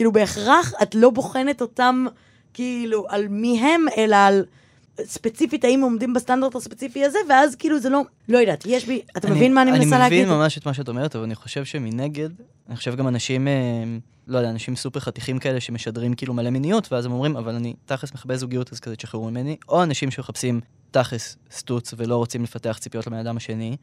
כאילו, 0.00 0.12
בהכרח 0.12 0.72
את 0.82 0.94
לא 0.94 1.10
בוחנת 1.10 1.60
אותם, 1.62 2.06
כאילו, 2.54 3.06
על 3.08 3.28
מי 3.28 3.60
הם, 3.60 3.84
אלא 3.96 4.16
על 4.16 4.44
ספציפית 5.04 5.64
האם 5.64 5.80
עומדים 5.80 6.12
בסטנדרט 6.14 6.54
הספציפי 6.54 7.04
הזה, 7.04 7.18
ואז 7.28 7.56
כאילו 7.56 7.78
זה 7.78 7.88
לא, 7.88 8.02
לא 8.28 8.38
יודעת, 8.38 8.64
יש 8.66 8.86
בי, 8.86 9.00
אתה 9.16 9.28
אני- 9.28 9.36
מבין 9.36 9.54
מה 9.54 9.62
אני 9.62 9.70
מנסה 9.70 9.98
להגיד? 9.98 10.18
אני 10.18 10.26
מבין 10.26 10.38
ממש 10.38 10.58
את 10.58 10.66
מה 10.66 10.74
שאת 10.74 10.88
אומרת, 10.88 11.16
אבל 11.16 11.24
אני 11.24 11.34
חושב 11.34 11.64
שמנגד, 11.64 12.28
אני 12.68 12.76
חושב 12.76 12.96
גם 12.96 13.08
אנשים, 13.08 13.48
אה, 13.48 13.52
לא 14.26 14.38
יודע, 14.38 14.50
אנשים 14.50 14.76
סופר 14.76 15.00
חתיכים 15.00 15.38
כאלה 15.38 15.60
שמשדרים 15.60 16.14
כאילו 16.14 16.34
מלא 16.34 16.50
מיניות, 16.50 16.92
ואז 16.92 17.06
הם 17.06 17.12
אומרים, 17.12 17.36
אבל 17.36 17.54
אני 17.54 17.74
תכלס 17.86 18.12
מכבה 18.14 18.36
זוגיות, 18.36 18.72
אז 18.72 18.80
כזה 18.80 18.96
תשחררו 18.96 19.30
ממני, 19.30 19.56
או 19.68 19.82
אנשים 19.82 20.10
שמחפשים 20.10 20.60
תכלס 20.90 21.36
סטוץ 21.50 21.94
ולא 21.96 22.16
רוצים 22.16 22.42
לפתח 22.42 22.78
ציפיות 22.80 23.06
לבן 23.06 23.16
אדם 23.16 23.36
השני, 23.36 23.76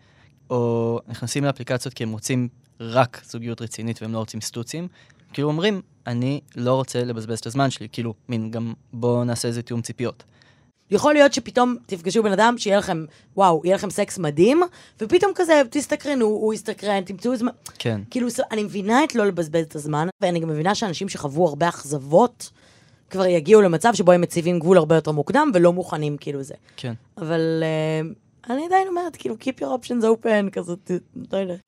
או 0.50 1.00
נכנסים 1.08 1.44
לאפליקציות 1.44 1.94
כי 1.94 2.04
הם 2.04 2.12
רוצים 2.12 2.48
רק 2.80 3.22
זוגיות 3.30 3.62
רצינית 3.62 4.02
והם 4.02 4.14
לא 4.14 4.18
רוצים 4.20 4.42
סטוצים, 4.42 4.88
כאילו 5.34 5.48
אומרים, 5.48 5.82
אני 6.08 6.42
לא 6.56 6.74
רוצה 6.74 7.04
לבזבז 7.04 7.40
את 7.40 7.46
הזמן 7.46 7.70
שלי, 7.70 7.88
כאילו, 7.92 8.14
מין, 8.30 8.52
גם 8.52 8.74
בואו 8.94 9.24
נעשה 9.24 9.48
איזה 9.48 9.62
תיאום 9.62 9.82
ציפיות. 9.82 10.24
יכול 10.92 11.14
להיות 11.14 11.34
שפתאום 11.34 11.76
תפגשו 11.86 12.24
בן 12.24 12.32
אדם 12.32 12.56
שיהיה 12.58 12.78
לכם, 12.78 13.06
וואו, 13.38 13.62
יהיה 13.64 13.76
לכם 13.76 13.90
סקס 13.90 14.18
מדהים, 14.20 14.62
ופתאום 15.02 15.32
כזה, 15.36 15.62
תסתקרנו, 15.70 16.26
הוא 16.26 16.54
יסתקרן, 16.54 17.02
תמצאו 17.04 17.36
זמן. 17.36 17.52
כן. 17.80 18.02
כאילו, 18.10 18.28
אני 18.52 18.64
מבינה 18.64 19.04
את 19.04 19.16
לא 19.16 19.26
לבזבז 19.26 19.64
את 19.66 19.76
הזמן, 19.76 20.08
ואני 20.22 20.40
גם 20.40 20.50
מבינה 20.50 20.76
שאנשים 20.76 21.10
שחוו 21.10 21.48
הרבה 21.48 21.70
אכזבות, 21.70 22.50
כבר 23.10 23.26
יגיעו 23.26 23.62
למצב 23.62 23.94
שבו 23.94 24.12
הם 24.12 24.22
מציבים 24.22 24.60
גבול 24.60 24.78
הרבה 24.78 24.96
יותר 24.96 25.12
מוקדם, 25.12 25.52
ולא 25.54 25.74
מוכנים 25.74 26.18
כאילו 26.18 26.44
זה. 26.44 26.54
כן. 26.78 26.94
אבל 27.18 27.64
uh, 27.64 28.50
אני 28.54 28.66
עדיין 28.66 28.88
אומרת, 28.88 29.16
כאילו, 29.16 29.36
keep 29.42 29.62
your 29.62 29.86
options 29.86 30.04
open, 30.04 30.50
כזה, 30.52 30.76
ת- 30.76 30.92
לא 31.34 31.38
יודעת. 31.38 31.60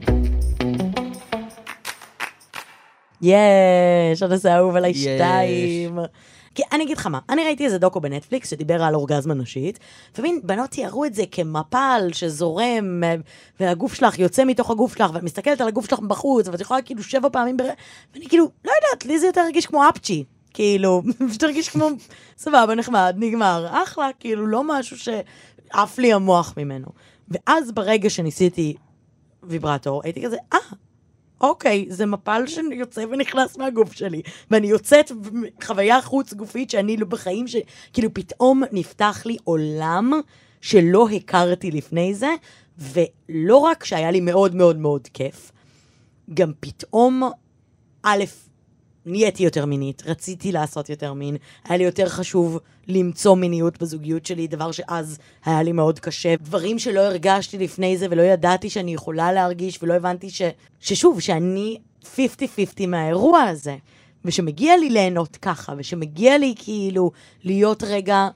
יש, 3.22 4.24
הנושא 4.24 4.50
האהוב 4.50 4.76
עליי. 4.76 4.94
שתיים. 4.94 6.00
כי 6.56 6.64
אני 6.72 6.84
אגיד 6.84 6.98
לך 6.98 7.08
מה, 7.08 7.20
אני 7.30 7.44
ראיתי 7.44 7.66
איזה 7.66 7.78
דוקו 7.78 8.02
בנטפליקס 8.02 8.50
שדיבר 8.50 8.84
על 8.84 8.96
אורגזמה 8.96 9.34
נשית, 9.34 9.80
ומין 10.18 10.40
בנות 10.44 10.70
תיארו 10.70 11.06
את 11.06 11.14
זה 11.14 11.24
כמפל 11.32 12.10
שזורם, 12.14 13.04
והגוף 13.60 13.94
שלך 13.94 14.20
יוצא 14.20 14.46
מתוך 14.46 14.72
הגוף 14.72 14.98
שלך, 14.98 15.12
ואת 15.14 15.24
מסתכלת 15.24 15.62
על 15.62 15.68
הגוף 15.68 15.90
שלך 15.90 16.00
בחוץ, 16.00 16.48
ואת 16.48 16.62
יכולה 16.62 16.82
כאילו 16.82 17.04
שבע 17.04 17.30
פעמים 17.32 17.58
בר... 17.58 17.70
ואני 18.14 18.28
כאילו, 18.28 18.50
לא 18.66 18.72
יודעת, 18.72 19.06
לי 19.06 19.20
זה 19.20 19.26
יותר 19.26 19.42
הרגיש 19.42 19.66
כמו 19.66 19.90
אפצ'י. 19.90 20.24
כאילו, 20.54 21.02
פשוט 21.30 21.44
הרגיש 21.44 21.70
כמו, 21.70 21.90
סבבה, 22.38 22.76
נחמד, 22.76 23.16
נגמר, 23.18 23.68
אחלה, 23.70 24.10
כאילו, 24.20 24.48
לא 24.48 24.64
משהו 24.66 24.98
שעף 24.98 26.00
לי 26.00 26.14
המוח 26.14 26.54
ממנו. 26.58 26.88
ואז 27.30 27.72
ברגע 27.72 28.10
שניסיתי 28.10 28.76
ויברטור, 29.44 30.02
הייתי 30.04 30.24
כזה, 30.24 30.38
אה, 30.54 30.60
אוקיי, 31.42 31.86
זה 31.90 32.06
מפל 32.06 32.44
שיוצא 32.48 33.06
ונכנס 33.12 33.58
מהגוף 33.58 33.94
שלי, 33.94 34.22
ואני 34.52 34.68
יוצאת 34.68 35.12
חוויה 35.64 36.02
חוץ 36.02 36.34
גופית 36.34 36.70
שאני 36.70 36.98
לא 36.98 37.06
בחיים, 37.06 37.48
ש... 37.48 37.56
כאילו 37.94 38.14
פתאום 38.14 38.64
נפתח 38.72 39.22
לי 39.26 39.38
עולם 39.44 40.12
שלא 40.62 41.10
הכרתי 41.10 41.72
לפני 41.72 42.14
זה, 42.14 42.30
ולא 42.78 43.58
רק 43.58 43.86
שהיה 43.86 44.12
לי 44.12 44.20
מאוד 44.20 44.56
מאוד 44.56 44.78
מאוד 44.78 45.08
כיף, 45.14 45.52
גם 46.34 46.52
פתאום, 46.60 47.24
א', 48.04 48.24
נהייתי 49.12 49.44
יותר 49.44 49.66
מינית, 49.66 50.04
רציתי 50.06 50.52
לעשות 50.52 50.90
יותר 50.90 51.14
מין, 51.14 51.38
היה 51.64 51.78
לי 51.78 51.84
יותר 51.84 52.10
חשוב 52.10 52.60
למצוא 52.88 53.36
מיניות 53.36 53.82
בזוגיות 53.82 54.26
שלי, 54.26 54.48
דבר 54.48 54.72
שאז 54.72 55.18
היה 55.46 55.64
לי 55.64 55.72
מאוד 55.72 56.00
קשה. 56.00 56.36
דברים 56.36 56.80
שלא 56.80 57.00
הרגשתי 57.00 57.58
לפני 57.58 57.98
זה 57.98 58.08
ולא 58.10 58.22
ידעתי 58.22 58.70
שאני 58.70 58.94
יכולה 58.94 59.32
להרגיש, 59.32 59.84
ולא 59.84 59.94
הבנתי 59.94 60.30
ש... 60.30 60.42
ששוב, 60.80 61.20
שאני 61.20 61.78
50-50 62.04 62.08
מהאירוע 62.88 63.42
הזה, 63.42 63.76
ושמגיע 64.26 64.78
לי 64.78 64.90
ליהנות 64.90 65.38
ככה, 65.38 65.74
ושמגיע 65.78 66.38
לי 66.38 66.54
כאילו 66.58 67.12
להיות 67.44 67.84
רגע 67.84 68.28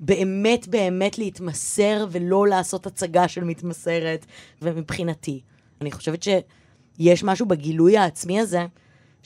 באמת 0.00 0.68
באמת 0.68 1.18
להתמסר 1.18 2.06
ולא 2.10 2.48
לעשות 2.48 2.86
הצגה 2.86 3.28
של 3.28 3.44
מתמסרת, 3.44 4.26
ומבחינתי, 4.62 5.40
אני 5.80 5.92
חושבת 5.92 6.22
שיש 6.22 7.24
משהו 7.24 7.46
בגילוי 7.46 7.98
העצמי 7.98 8.40
הזה, 8.40 8.66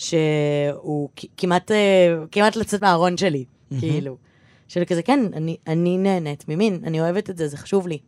שהוא 0.02 1.09
כמעט, 1.37 1.71
אה, 1.71 2.14
כמעט 2.32 2.56
לצאת 2.56 2.82
מהארון 2.82 3.16
שלי, 3.16 3.44
כאילו. 3.80 4.16
של 4.68 4.85
כזה, 4.85 5.02
כן, 5.02 5.21
אני, 5.32 5.56
אני 5.66 5.99
נהנית 5.99 6.44
ממין, 6.49 6.80
אני 6.85 7.00
אוהבת 7.00 7.30
את 7.30 7.37
זה, 7.37 7.49
זה 7.49 7.56
חשוב 7.56 7.88
לי. 7.88 7.99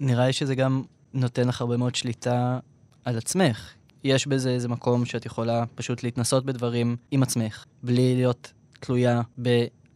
נראה 0.00 0.26
לי 0.26 0.32
שזה 0.32 0.54
גם 0.54 0.82
נותן 1.14 1.48
לך 1.48 1.60
הרבה 1.60 1.76
מאוד 1.76 1.94
שליטה 1.94 2.58
על 3.04 3.18
עצמך. 3.18 3.72
יש 4.04 4.26
בזה 4.26 4.50
איזה 4.50 4.68
מקום 4.68 5.04
שאת 5.04 5.26
יכולה 5.26 5.64
פשוט 5.74 6.02
להתנסות 6.02 6.44
בדברים 6.44 6.96
עם 7.10 7.22
עצמך, 7.22 7.64
בלי 7.82 8.14
להיות 8.14 8.52
תלויה 8.80 9.20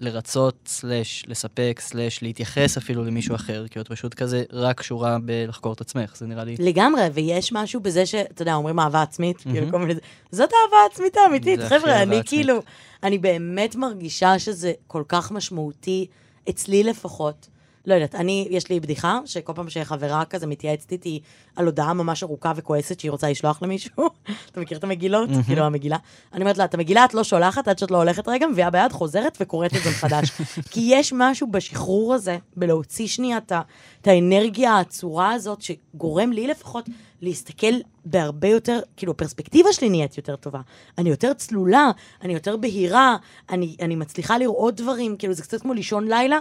בלרצות, 0.01 0.55
סלש 0.67 1.25
לספק, 1.29 1.81
סלש 1.83 2.23
להתייחס 2.23 2.77
אפילו 2.77 3.05
למישהו 3.05 3.35
אחר, 3.35 3.69
כי 3.69 3.81
את 3.81 3.89
פשוט 3.89 4.15
כזה 4.15 4.43
רק 4.53 4.79
קשורה 4.79 5.19
בלחקור 5.25 5.73
את 5.73 5.81
עצמך, 5.81 6.17
זה 6.17 6.27
נראה 6.27 6.45
לי... 6.45 6.57
לגמרי, 6.59 7.03
ויש 7.15 7.53
משהו 7.53 7.81
בזה 7.81 8.07
שאתה 8.07 8.43
יודע, 8.43 8.55
אומרים 8.55 8.81
אהבה 8.81 9.03
עצמית, 9.03 9.37
כאילו 9.37 9.55
מהמם. 9.55 9.71
כל 9.71 9.79
מיני... 9.79 9.95
זאת 10.33 10.51
אהבה 10.53 10.77
עצמית 10.93 11.17
האמיתית, 11.17 11.61
חבר'ה, 11.61 12.03
אני 12.03 12.03
עצמית. 12.03 12.29
כאילו, 12.29 12.63
אני 13.03 13.19
באמת 13.19 13.77
מרגישה 13.77 14.39
שזה 14.39 14.73
כל 14.87 15.03
כך 15.09 15.33
משמעותי, 15.33 16.07
אצלי 16.51 16.83
לפחות. 16.83 17.49
לא 17.87 17.95
יודעת, 17.95 18.15
אני, 18.15 18.49
יש 18.51 18.69
לי 18.69 18.81
בדיחה, 18.81 19.19
שכל 19.25 19.53
פעם 19.53 19.71
שחברה 19.71 20.25
כזה 20.25 20.47
מתייעצת 20.47 20.93
איתי 20.93 21.21
על 21.57 21.67
הודעה 21.67 21.95
ממש 21.95 22.23
ארוכה 22.23 22.53
וכועסת 22.57 23.01
שהיא 23.01 23.11
רוצה 23.11 23.31
לשלוח 23.31 23.63
למישהו, 23.63 24.09
אתה 24.53 24.61
מכיר 24.61 24.79
את 24.79 24.85
המגילות? 24.85 25.31
כאילו 25.47 25.63
המגילה. 25.63 25.97
אני 26.33 26.41
אומרת 26.41 26.59
לה, 26.59 26.65
את 26.65 26.75
המגילה 26.75 27.05
את 27.05 27.15
לא 27.15 27.25
שולחת 27.25 27.69
עד 27.69 27.79
שאת 27.79 27.91
לא 27.91 27.97
הולכת 27.97 28.29
רגע, 28.29 28.47
מביאה 28.47 28.71
ביד, 28.71 28.93
חוזרת 28.93 29.39
וקוראת 29.41 29.77
את 29.77 29.83
זה 29.83 29.91
מחדש. 29.91 30.31
כי 30.73 30.81
יש 30.93 31.13
משהו 31.17 31.47
בשחרור 31.47 32.15
הזה, 32.15 32.39
בלהוציא 32.57 33.07
שנייה 33.07 33.39
את 33.39 33.53
את 34.01 34.07
האנרגיה 34.07 34.73
העצורה 34.73 35.33
הזאת, 35.33 35.63
שגורם 35.63 36.33
לי 36.33 36.47
לפחות 36.47 36.89
להסתכל 37.23 37.75
בהרבה 38.05 38.49
יותר, 38.49 38.81
כאילו, 38.97 39.13
הפרספקטיבה 39.13 39.73
שלי 39.73 39.89
נהיית 39.89 40.17
יותר 40.17 40.37
טובה. 40.37 40.61
אני 40.99 41.11
יותר 41.11 41.33
צלולה, 41.33 41.91
אני 42.23 42.33
יותר 42.33 42.57
בהירה, 42.57 43.17
אני, 43.51 43.77
אני 43.81 43.97
מצליחה 43.97 44.39
לראות 44.39 44.75
דברים, 44.75 45.17
כאילו, 45.17 45.35
זה 45.35 45.43
קצת 45.43 45.61
כמו 45.61 45.75
לישון 45.75 46.09
לילה. 46.09 46.39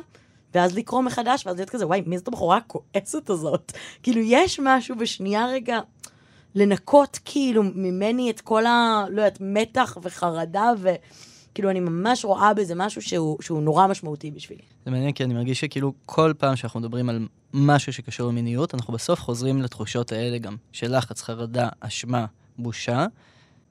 ואז 0.54 0.78
לקרוא 0.78 1.02
מחדש, 1.02 1.46
ואז 1.46 1.56
להיות 1.56 1.70
כזה, 1.70 1.88
וואי, 1.88 2.04
מי 2.06 2.18
זאת 2.18 2.28
הבחורה 2.28 2.58
הכועסת 2.58 3.30
הזאת? 3.30 3.72
כאילו, 4.04 4.22
יש 4.24 4.60
משהו 4.64 4.96
בשנייה 4.96 5.48
רגע 5.48 5.80
לנקות 6.56 7.20
כאילו 7.26 7.64
ממני 7.64 8.32
את 8.32 8.42
כל 8.42 8.66
ה... 8.66 9.06
לא 9.10 9.22
יודעת, 9.22 9.38
מתח 9.42 9.98
וחרדה, 10.02 10.72
וכאילו, 10.80 11.70
אני 11.70 11.80
ממש 11.80 12.26
רואה 12.26 12.54
בזה 12.54 12.76
משהו 12.76 13.02
שהוא, 13.02 13.38
שהוא 13.42 13.62
נורא 13.62 13.88
משמעותי 13.88 14.32
בשבילי. 14.32 14.62
זה 14.86 14.92
מעניין, 14.92 15.12
כי 15.12 15.24
אני 15.24 15.34
מרגיש 15.34 15.60
שכאילו 15.60 15.94
כל 16.06 16.34
פעם 16.38 16.56
שאנחנו 16.56 16.80
מדברים 16.80 17.10
על 17.10 17.28
משהו 17.54 17.94
שקשור 17.94 18.28
למיניות, 18.28 18.76
אנחנו 18.76 18.94
בסוף 18.94 19.20
חוזרים 19.20 19.62
לתחושות 19.62 20.12
האלה 20.12 20.38
גם, 20.38 20.56
של 20.72 20.98
לחץ, 20.98 21.22
חרדה, 21.22 21.70
אשמה, 21.80 22.26
בושה, 22.58 23.06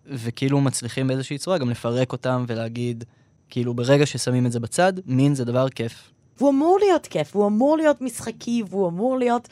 וכאילו 0.07 0.61
מצליחים 0.61 1.07
באיזושהי 1.07 1.39
צורה 1.39 1.59
גם 1.59 1.71
לפרק 1.71 2.13
אותם 2.13 2.45
ולהגיד, 2.49 3.05
כאילו 3.51 3.75
ברגע 3.75 4.07
ששמים 4.07 4.47
את 4.47 4.53
זה 4.53 4.61
בצד, 4.61 4.93
מין 5.07 5.35
זה 5.35 5.45
דבר 5.45 5.69
כיף. 5.69 6.11
והוא 6.39 6.51
אמור 6.51 6.79
להיות 6.79 7.07
כיף, 7.07 7.37
והוא 7.37 7.47
אמור 7.47 7.77
להיות 7.77 8.01
משחקי, 8.01 8.63
והוא 8.71 8.89
אמור 8.89 9.19
להיות, 9.19 9.49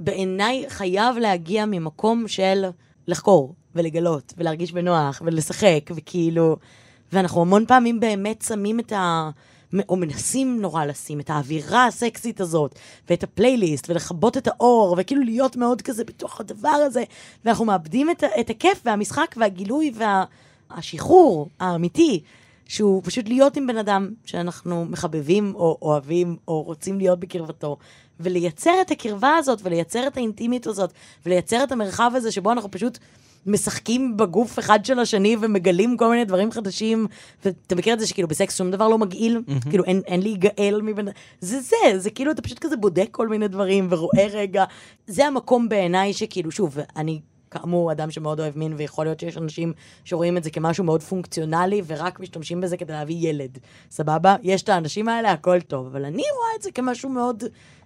בעיניי, 0.00 0.64
חייב 0.68 1.16
להגיע 1.16 1.64
ממקום 1.66 2.28
של 2.28 2.64
לחקור, 3.06 3.54
ולגלות, 3.74 4.32
ולהרגיש 4.36 4.72
בנוח, 4.72 5.22
ולשחק, 5.24 5.90
וכאילו... 5.94 6.56
ואנחנו 7.12 7.40
המון 7.40 7.66
פעמים 7.66 8.00
באמת 8.00 8.44
שמים 8.48 8.80
את 8.80 8.92
ה... 8.92 9.30
או 9.88 9.96
מנסים 9.96 10.60
נורא 10.60 10.84
לשים 10.84 11.20
את 11.20 11.30
האווירה 11.30 11.86
הסקסית 11.86 12.40
הזאת, 12.40 12.78
ואת 13.10 13.22
הפלייליסט, 13.22 13.90
ולכבות 13.90 14.36
את 14.36 14.48
האור, 14.48 14.96
וכאילו 14.98 15.22
להיות 15.22 15.56
מאוד 15.56 15.82
כזה 15.82 16.04
בתוך 16.04 16.40
הדבר 16.40 16.68
הזה, 16.68 17.04
ואנחנו 17.44 17.64
מאבדים 17.64 18.10
את, 18.10 18.24
את 18.40 18.50
הכיף 18.50 18.82
והמשחק 18.84 19.34
והגילוי 19.36 19.92
והשחרור 20.70 21.48
האמיתי, 21.60 22.22
שהוא 22.68 23.02
פשוט 23.04 23.28
להיות 23.28 23.56
עם 23.56 23.66
בן 23.66 23.76
אדם 23.76 24.08
שאנחנו 24.24 24.84
מחבבים 24.84 25.52
או 25.54 25.78
אוהבים 25.82 26.36
או 26.48 26.62
רוצים 26.62 26.98
להיות 26.98 27.20
בקרבתו, 27.20 27.76
ולייצר 28.20 28.74
את 28.80 28.90
הקרבה 28.90 29.36
הזאת, 29.36 29.60
ולייצר 29.62 30.06
את 30.06 30.16
האינטימיות 30.16 30.66
הזאת, 30.66 30.92
ולייצר 31.26 31.64
את 31.64 31.72
המרחב 31.72 32.12
הזה 32.14 32.32
שבו 32.32 32.52
אנחנו 32.52 32.70
פשוט 32.70 32.98
משחקים 33.46 34.16
בגוף 34.16 34.58
אחד 34.58 34.84
של 34.84 34.98
השני 34.98 35.36
ומגלים 35.40 35.96
כל 35.96 36.10
מיני 36.10 36.24
דברים 36.24 36.52
חדשים, 36.52 37.06
ואתה 37.44 37.74
מכיר 37.74 37.94
את 37.94 38.00
זה 38.00 38.06
שכאילו 38.06 38.28
בסקס 38.28 38.56
שום 38.56 38.70
דבר 38.70 38.88
לא 38.88 38.98
מגעיל, 38.98 39.42
mm-hmm. 39.46 39.70
כאילו 39.70 39.84
אין, 39.84 40.02
אין 40.06 40.22
להיגאל 40.22 40.80
מבן... 40.82 41.04
זה 41.40 41.60
זה, 41.60 41.76
זה 41.98 42.10
כאילו 42.10 42.30
אתה 42.30 42.42
פשוט 42.42 42.58
כזה 42.58 42.76
בודק 42.76 43.08
כל 43.10 43.28
מיני 43.28 43.48
דברים 43.48 43.86
ורואה 43.90 44.26
רגע. 44.32 44.64
זה 45.06 45.26
המקום 45.26 45.68
בעיניי 45.68 46.12
שכאילו, 46.12 46.50
שוב, 46.50 46.76
אני 46.96 47.20
כאמור 47.50 47.92
אדם 47.92 48.10
שמאוד 48.10 48.40
אוהב 48.40 48.58
מין, 48.58 48.74
ויכול 48.76 49.06
להיות 49.06 49.20
שיש 49.20 49.36
אנשים 49.36 49.72
שרואים 50.04 50.36
את 50.36 50.44
זה 50.44 50.50
כמשהו 50.50 50.84
מאוד 50.84 51.02
פונקציונלי, 51.02 51.82
ורק 51.86 52.20
משתמשים 52.20 52.60
בזה 52.60 52.76
כדי 52.76 52.92
להביא 52.92 53.28
ילד. 53.28 53.58
סבבה? 53.90 54.36
יש 54.42 54.62
את 54.62 54.68
האנשים 54.68 55.08
האלה, 55.08 55.32
הכל 55.32 55.60
טוב, 55.60 55.86
אבל 55.86 56.04
אני 56.04 56.22
רואה 56.36 56.56
את 56.56 56.62
זה 56.62 56.70
כמשהו 56.70 57.08
מאוד, 57.08 57.44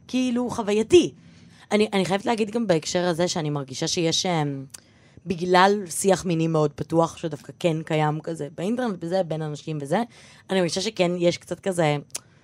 כאילו, 0.08 0.50
חווייתי. 0.50 1.12
אני, 1.72 1.88
אני 1.92 2.04
חייבת 2.04 2.26
להגיד 2.26 2.50
גם 2.50 2.66
בהקשר 2.66 3.04
הזה 3.04 3.28
שאני 3.28 3.50
מרגישה 3.50 3.88
שיש... 3.88 4.26
אמ, 4.26 4.64
בגלל 5.26 5.82
שיח 5.90 6.24
מיני 6.24 6.46
מאוד 6.46 6.70
פתוח, 6.74 7.16
שדווקא 7.16 7.52
כן 7.58 7.82
קיים 7.82 8.20
כזה 8.20 8.48
באינטרנט 8.56 8.96
וזה, 9.00 9.22
בין 9.22 9.42
אנשים 9.42 9.78
וזה, 9.80 10.02
אני 10.50 10.58
מרגישה 10.58 10.80
שכן 10.80 11.12
יש 11.18 11.38
קצת 11.38 11.60
כזה 11.60 11.96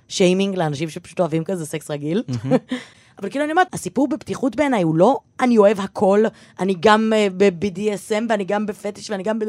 שיימינג 0.08 0.56
לאנשים 0.56 0.90
שפשוט 0.90 1.20
אוהבים 1.20 1.44
כזה 1.44 1.66
סקס 1.66 1.90
רגיל. 1.90 2.22
אבל 3.18 3.30
כאילו 3.30 3.44
אני 3.44 3.52
אומרת, 3.52 3.74
הסיפור 3.74 4.08
בפתיחות 4.08 4.56
בעיניי 4.56 4.82
הוא 4.82 4.96
לא 4.96 5.18
אני 5.40 5.58
אוהב 5.58 5.80
הכל, 5.80 6.24
אני 6.60 6.74
גם 6.80 7.12
uh, 7.12 7.32
ב-BDSM 7.36 8.24
ואני 8.28 8.44
גם 8.44 8.66
בפטיש 8.66 9.10
ואני 9.10 9.22
גם 9.22 9.38
ב... 9.38 9.44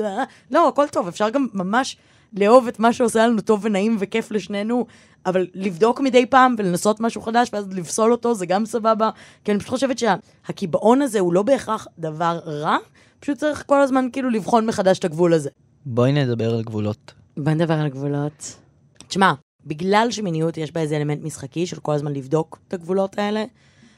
לא, 0.52 0.68
הכל 0.68 0.88
טוב, 0.88 1.08
אפשר 1.08 1.30
גם 1.30 1.48
ממש 1.54 1.98
לאהוב 2.34 2.68
את 2.68 2.80
מה 2.80 2.94
שעושה 2.94 3.28
לנו 3.28 3.42
טוב 3.42 3.60
ונעים 3.66 3.98
וכיף 4.00 4.32
לשנינו, 4.32 4.86
אבל 5.26 5.48
לבדוק 5.54 6.00
מדי 6.00 6.26
פעם 6.26 6.56
ולנסות 6.58 7.00
משהו 7.00 7.22
חדש 7.22 7.50
ואז 7.54 7.68
לפסול 7.74 8.12
אותו, 8.12 8.34
זה 8.36 8.46
גם 8.46 8.66
סבבה. 8.66 9.10
כי 9.44 9.52
אני 9.52 9.60
פשוט 9.60 9.70
חושבת 9.70 10.00
שהקיבעון 10.00 11.02
הזה 11.02 11.20
הוא 11.20 11.34
לא 11.34 11.44
בהכרח 11.44 11.88
דבר 12.00 12.40
רע, 12.46 12.78
פשוט 13.20 13.38
צריך 13.38 13.64
כל 13.66 13.82
הזמן 13.82 14.08
כאילו 14.14 14.30
לבחון 14.30 14.66
מחדש 14.66 15.00
את 15.00 15.06
הגבול 15.06 15.34
הזה. 15.34 15.50
בואי 15.86 16.12
נדבר 16.12 16.56
על 16.56 16.62
גבולות. 16.62 17.14
בוא 17.38 17.52
נדבר 17.52 17.74
על 17.74 17.88
גבולות. 17.88 18.56
תשמע, 19.08 19.34
בגלל 19.66 20.08
שמיניות 20.12 20.58
יש 20.58 20.72
בה 20.72 20.82
איזה 20.82 20.98
אלמנט 20.98 21.24
משחקי 21.24 21.66
של 21.68 21.80
כל 21.80 21.94
הזמן 21.94 22.14
לבדוק 22.14 22.60
את 22.68 22.74
הגבולות 22.74 23.18
האלה, 23.20 23.46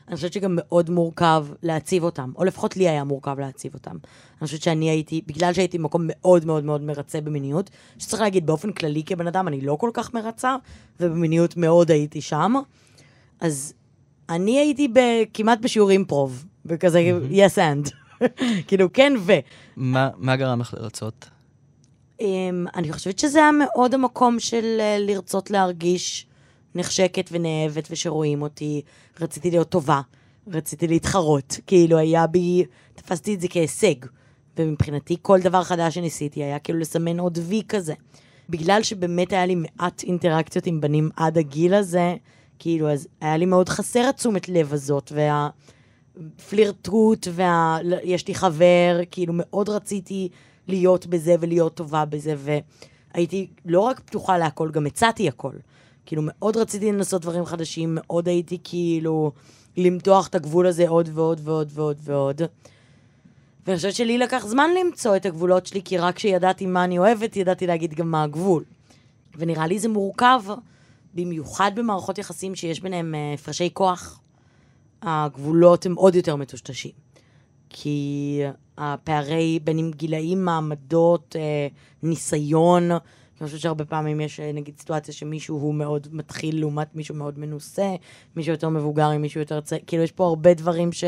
אני 0.07 0.15
חושבת 0.15 0.33
שגם 0.33 0.51
מאוד 0.55 0.89
מורכב 0.89 1.45
להציב 1.63 2.03
אותם, 2.03 2.31
או 2.35 2.43
לפחות 2.43 2.77
לי 2.77 2.89
היה 2.89 3.03
מורכב 3.03 3.39
להציב 3.39 3.73
אותם. 3.73 3.91
אני 3.91 4.45
חושבת 4.47 4.61
שאני 4.61 4.89
הייתי, 4.89 5.21
בגלל 5.27 5.53
שהייתי 5.53 5.77
במקום 5.77 6.01
מאוד 6.05 6.45
מאוד 6.45 6.63
מאוד 6.65 6.81
מרצה 6.81 7.21
במיניות, 7.21 7.69
שצריך 7.97 8.21
להגיד 8.21 8.45
באופן 8.45 8.71
כללי 8.71 9.03
כבן 9.03 9.27
אדם, 9.27 9.47
אני 9.47 9.61
לא 9.61 9.75
כל 9.75 9.89
כך 9.93 10.13
מרצה, 10.13 10.55
ובמיניות 10.99 11.57
מאוד 11.57 11.91
הייתי 11.91 12.21
שם, 12.21 12.53
אז 13.39 13.73
אני 14.29 14.59
הייתי 14.59 14.87
ב- 14.87 15.23
כמעט 15.33 15.59
בשיעור 15.61 15.89
אימפרוב, 15.89 16.45
וכזה 16.65 17.11
yes 17.31 17.57
and. 17.57 17.91
כאילו, 18.67 18.93
כן 18.93 19.13
ו. 19.19 19.33
מה, 19.77 20.09
מה 20.17 20.35
גרם 20.35 20.61
לך 20.61 20.73
לרצות? 20.77 21.29
Um, 22.21 22.23
אני 22.75 22.93
חושבת 22.93 23.19
שזה 23.19 23.39
היה 23.39 23.51
מאוד 23.51 23.93
המקום 23.93 24.39
של 24.39 24.77
uh, 24.79 25.01
לרצות 25.01 25.51
להרגיש 25.51 26.27
נחשקת 26.75 27.29
ונאהבת 27.31 27.87
ושרואים 27.91 28.41
אותי. 28.41 28.81
רציתי 29.21 29.51
להיות 29.51 29.69
טובה, 29.69 30.01
רציתי 30.47 30.87
להתחרות. 30.87 31.59
כאילו, 31.67 31.97
היה 31.97 32.27
בי, 32.27 32.65
תפסתי 32.95 33.33
את 33.33 33.41
זה 33.41 33.47
כהישג. 33.47 33.95
ומבחינתי, 34.57 35.15
כל 35.21 35.39
דבר 35.39 35.63
חדש 35.63 35.95
שניסיתי 35.95 36.43
היה 36.43 36.59
כאילו 36.59 36.79
לסמן 36.79 37.19
עוד 37.19 37.37
וי 37.41 37.61
כזה. 37.67 37.93
בגלל 38.49 38.83
שבאמת 38.83 39.33
היה 39.33 39.45
לי 39.45 39.55
מעט 39.55 40.03
אינטראקציות 40.03 40.65
עם 40.65 40.81
בנים 40.81 41.09
עד 41.15 41.37
הגיל 41.37 41.73
הזה, 41.73 42.15
כאילו, 42.59 42.89
אז 42.91 43.07
היה 43.21 43.37
לי 43.37 43.45
מאוד 43.45 43.69
חסר 43.69 44.09
התשומת 44.09 44.49
לב 44.49 44.73
הזאת, 44.73 45.11
והפלירטוט, 46.15 47.27
וה... 47.31 47.77
לי 48.27 48.35
חבר, 48.35 48.99
כאילו, 49.11 49.33
מאוד 49.35 49.69
רציתי 49.69 50.29
להיות 50.71 51.07
בזה 51.07 51.35
ולהיות 51.39 51.73
טובה 51.73 52.05
בזה, 52.05 52.35
והייתי 53.13 53.47
לא 53.65 53.79
רק 53.79 53.99
פתוחה 53.99 54.37
להכל, 54.37 54.71
גם 54.71 54.85
הצעתי 54.85 55.27
הכל. 55.27 55.53
כאילו, 56.05 56.21
מאוד 56.25 56.57
רציתי 56.57 56.91
לנסות 56.91 57.21
דברים 57.21 57.45
חדשים, 57.45 57.97
מאוד 58.01 58.27
הייתי 58.27 58.57
כאילו 58.63 59.31
למתוח 59.77 60.27
את 60.27 60.35
הגבול 60.35 60.67
הזה 60.67 60.89
עוד 60.89 61.09
ועוד 61.13 61.41
ועוד 61.43 61.71
ועוד 61.73 61.97
ועוד. 62.03 62.41
ואני 63.67 63.77
חושבת 63.77 63.93
שלי 63.93 64.17
לקח 64.17 64.45
זמן 64.47 64.69
למצוא 64.79 65.15
את 65.15 65.25
הגבולות 65.25 65.65
שלי, 65.65 65.81
כי 65.83 65.97
רק 65.97 66.15
כשידעתי 66.15 66.65
מה 66.65 66.83
אני 66.83 66.97
אוהבת, 66.97 67.35
ידעתי 67.35 67.67
להגיד 67.67 67.93
גם 67.93 68.11
מה 68.11 68.23
הגבול. 68.23 68.63
ונראה 69.37 69.67
לי 69.67 69.79
זה 69.79 69.89
מורכב, 69.89 70.41
במיוחד 71.13 71.71
במערכות 71.75 72.17
יחסים 72.17 72.55
שיש 72.55 72.81
ביניהם 72.81 73.15
אה, 73.15 73.33
הפרשי 73.33 73.69
כוח. 73.73 74.19
הגבולות 75.01 75.85
הם 75.85 75.95
עוד 75.95 76.15
יותר 76.15 76.35
מטושטשים. 76.35 76.91
כי 77.69 78.39
הפערי 78.77 79.59
בין 79.63 79.77
אם 79.77 79.91
גילאים, 79.95 80.45
מעמדות, 80.45 81.35
אה, 81.39 81.67
ניסיון, 82.03 82.91
אני 82.91 83.47
חושבת 83.47 83.59
שהרבה 83.59 83.85
פעמים 83.85 84.21
יש 84.21 84.39
אה, 84.39 84.51
נגיד 84.51 84.79
סיטואציה 84.79 85.13
שמישהו 85.13 85.57
הוא 85.57 85.75
מאוד 85.75 86.07
מתחיל 86.11 86.59
לעומת 86.59 86.95
מישהו 86.95 87.15
מאוד 87.15 87.39
מנוסה, 87.39 87.95
מישהו 88.35 88.51
יותר 88.51 88.69
מבוגר 88.69 89.09
עם 89.09 89.21
מישהו 89.21 89.39
יותר 89.39 89.61
צעיר, 89.61 89.81
כאילו 89.87 90.03
יש 90.03 90.11
פה 90.11 90.25
הרבה 90.25 90.53
דברים 90.53 90.91
ש... 90.91 91.03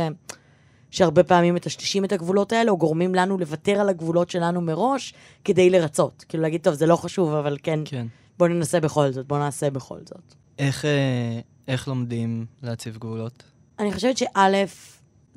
שהרבה 0.92 1.24
פעמים 1.24 1.56
מטשטשים 1.56 2.06
את 2.06 2.12
הגבולות 2.12 2.52
האלה, 2.52 2.72
או 2.72 2.78
גורמים 2.78 3.16
לנו 3.16 3.38
לוותר 3.38 3.72
על 3.72 3.90
הגבולות 3.90 4.30
שלנו 4.30 4.62
מראש, 4.62 5.14
כדי 5.44 5.70
לרצות. 5.70 6.26
כאילו 6.30 6.44
להגיד, 6.44 6.62
טוב, 6.62 6.74
זה 6.74 6.86
לא 6.86 6.96
חשוב, 6.96 7.34
אבל 7.34 7.58
כן, 7.64 7.80
כן. 7.86 8.08
בוא 8.38 8.48
ננסה 8.48 8.80
בכל 8.80 9.12
זאת, 9.12 9.28
בוא 9.28 9.40
נעשה 9.40 9.70
בכל 9.70 10.00
זאת. 10.06 10.36
איך, 10.60 10.86
אה, 10.86 11.40
איך 11.68 11.88
לומדים 11.88 12.46
להציב 12.64 12.98
גבולות? 12.98 13.44
אני 13.80 13.94
חושבת 13.94 14.18
שא', 14.18 14.66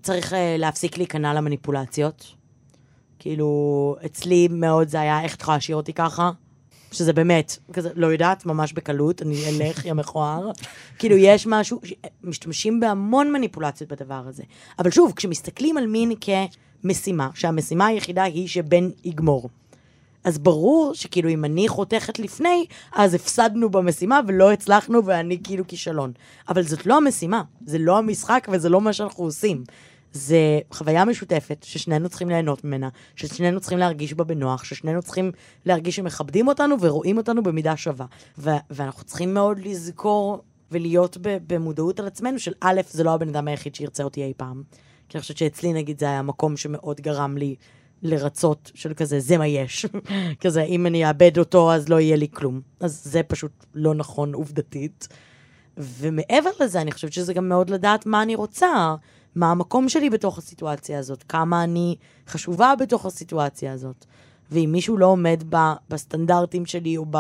צריך 0.07 0.33
אה, 0.33 0.57
להפסיק 0.59 0.99
להיכנע 0.99 1.35
למניפולציות. 1.35 2.35
כאילו, 3.19 3.97
אצלי 4.07 4.49
מאוד 4.51 4.88
זה 4.88 5.01
היה, 5.01 5.23
איך 5.23 5.35
את 5.35 5.40
יכולה 5.40 5.57
להשאיר 5.57 5.77
אותי 5.77 5.92
ככה? 5.92 6.31
שזה 6.92 7.12
באמת, 7.12 7.59
כזה, 7.73 7.90
לא 7.95 8.07
יודעת, 8.07 8.47
ממש 8.47 8.73
בקלות, 8.73 9.23
אני 9.23 9.37
אלך, 9.49 9.85
יא 9.85 9.92
מכוער. 9.92 10.51
כאילו, 10.99 11.16
יש 11.16 11.47
משהו, 11.47 11.81
משתמשים 12.25 12.81
בהמון 12.81 13.33
מניפולציות 13.33 13.92
בדבר 13.92 14.23
הזה. 14.27 14.42
אבל 14.79 14.90
שוב, 14.90 15.12
כשמסתכלים 15.16 15.77
על 15.77 15.87
מין 15.87 16.12
כמשימה, 16.83 17.29
שהמשימה 17.35 17.87
היחידה 17.87 18.23
היא 18.23 18.49
שבן 18.49 18.90
יגמור. 19.05 19.49
אז 20.25 20.38
ברור 20.38 20.95
שכאילו 20.95 21.29
אם 21.31 21.45
אני 21.45 21.69
חותכת 21.69 22.19
לפני, 22.19 22.66
אז 22.92 23.14
הפסדנו 23.14 23.71
במשימה 23.71 24.21
ולא 24.27 24.53
הצלחנו 24.53 25.05
ואני 25.05 25.38
כאילו 25.45 25.66
כישלון. 25.66 26.12
אבל 26.49 26.62
זאת 26.62 26.87
לא 26.87 26.97
המשימה, 26.97 27.42
זה 27.66 27.79
לא 27.79 27.99
המשחק 27.99 28.49
וזה 28.53 28.69
לא 28.69 28.81
מה 28.81 28.92
שאנחנו 28.92 29.25
עושים. 29.25 29.64
זה 30.17 30.61
חוויה 30.71 31.05
משותפת 31.05 31.63
ששנינו 31.63 32.09
צריכים 32.09 32.29
ליהנות 32.29 32.65
ממנה, 32.65 32.89
ששנינו 33.17 33.61
צריכים 33.61 33.79
להרגיש 33.79 34.15
בה 34.15 34.25
בנוח, 34.25 34.65
ששנינו 34.65 35.03
צריכים 35.03 35.33
להרגיש 35.65 35.97
שמכבדים 35.97 36.49
אותנו 36.49 36.77
ורואים 36.81 37.17
אותנו 37.17 37.43
במידה 37.43 37.77
שווה. 37.77 38.07
ו- 38.39 38.51
ואנחנו 38.71 39.05
צריכים 39.05 39.35
מאוד 39.35 39.59
לזכור 39.59 40.43
ולהיות 40.71 41.17
במודעות 41.23 42.01
על 42.01 42.07
עצמנו 42.07 42.39
של 42.39 42.53
א', 42.61 42.81
זה 42.91 43.05
לא 43.05 43.15
הבן 43.15 43.29
אדם 43.29 43.49
היחיד 43.49 43.75
שירצה 43.75 44.03
אותי 44.03 44.25
אי 44.25 44.33
פעם. 44.37 44.63
כי 45.09 45.19
אני 45.19 45.23
חושבת 45.23 45.37
שאצלי 45.37 45.73
נגיד 45.73 45.99
זה 45.99 46.07
היה 46.07 46.23
מקום 46.23 46.57
שמאוד 46.57 47.01
גרם 47.01 47.37
לי 47.37 47.55
לרצות 48.03 48.71
של 48.75 48.95
כזה, 48.95 49.21
זה 49.21 49.39
מה 49.39 49.47
יש. 49.47 49.87
כזה, 50.43 50.63
אם 50.63 50.87
אני 50.87 51.09
אאבד 51.09 51.39
אותו 51.39 51.73
אז 51.73 51.89
לא 51.89 52.01
יהיה 52.01 52.17
לי 52.17 52.29
כלום. 52.35 52.61
אז 52.81 53.05
זה 53.05 53.23
פשוט 53.23 53.67
לא 53.75 53.95
נכון 53.95 54.35
עובדתית. 54.35 55.09
ומעבר 55.77 56.51
לזה, 56.61 56.81
אני 56.81 56.93
חושבת 56.93 57.13
שזה 57.13 57.35
גם 57.35 57.49
מאוד 57.49 57.71
לדעת 57.71 58.07
מה 58.07 58.23
אני 58.23 58.35
רוצה, 58.35 58.95
מה 59.37 59.51
המקום 59.51 59.88
שלי 59.88 60.11
בתוך 60.11 60.38
הסיטואציה 60.38 60.99
הזאת, 60.99 61.22
כמה 61.22 61.64
אני 61.64 61.96
חשובה 62.29 62.72
בתוך 62.81 63.07
הסיטואציה 63.07 63.72
הזאת. 63.72 64.05
ואם 64.51 64.68
מישהו 64.72 64.96
לא 64.96 65.07
עומד 65.07 65.42
ב, 65.51 65.57
בסטנדרטים 65.88 66.66
שלי 66.66 66.96
או 66.96 67.07
ב, 67.11 67.16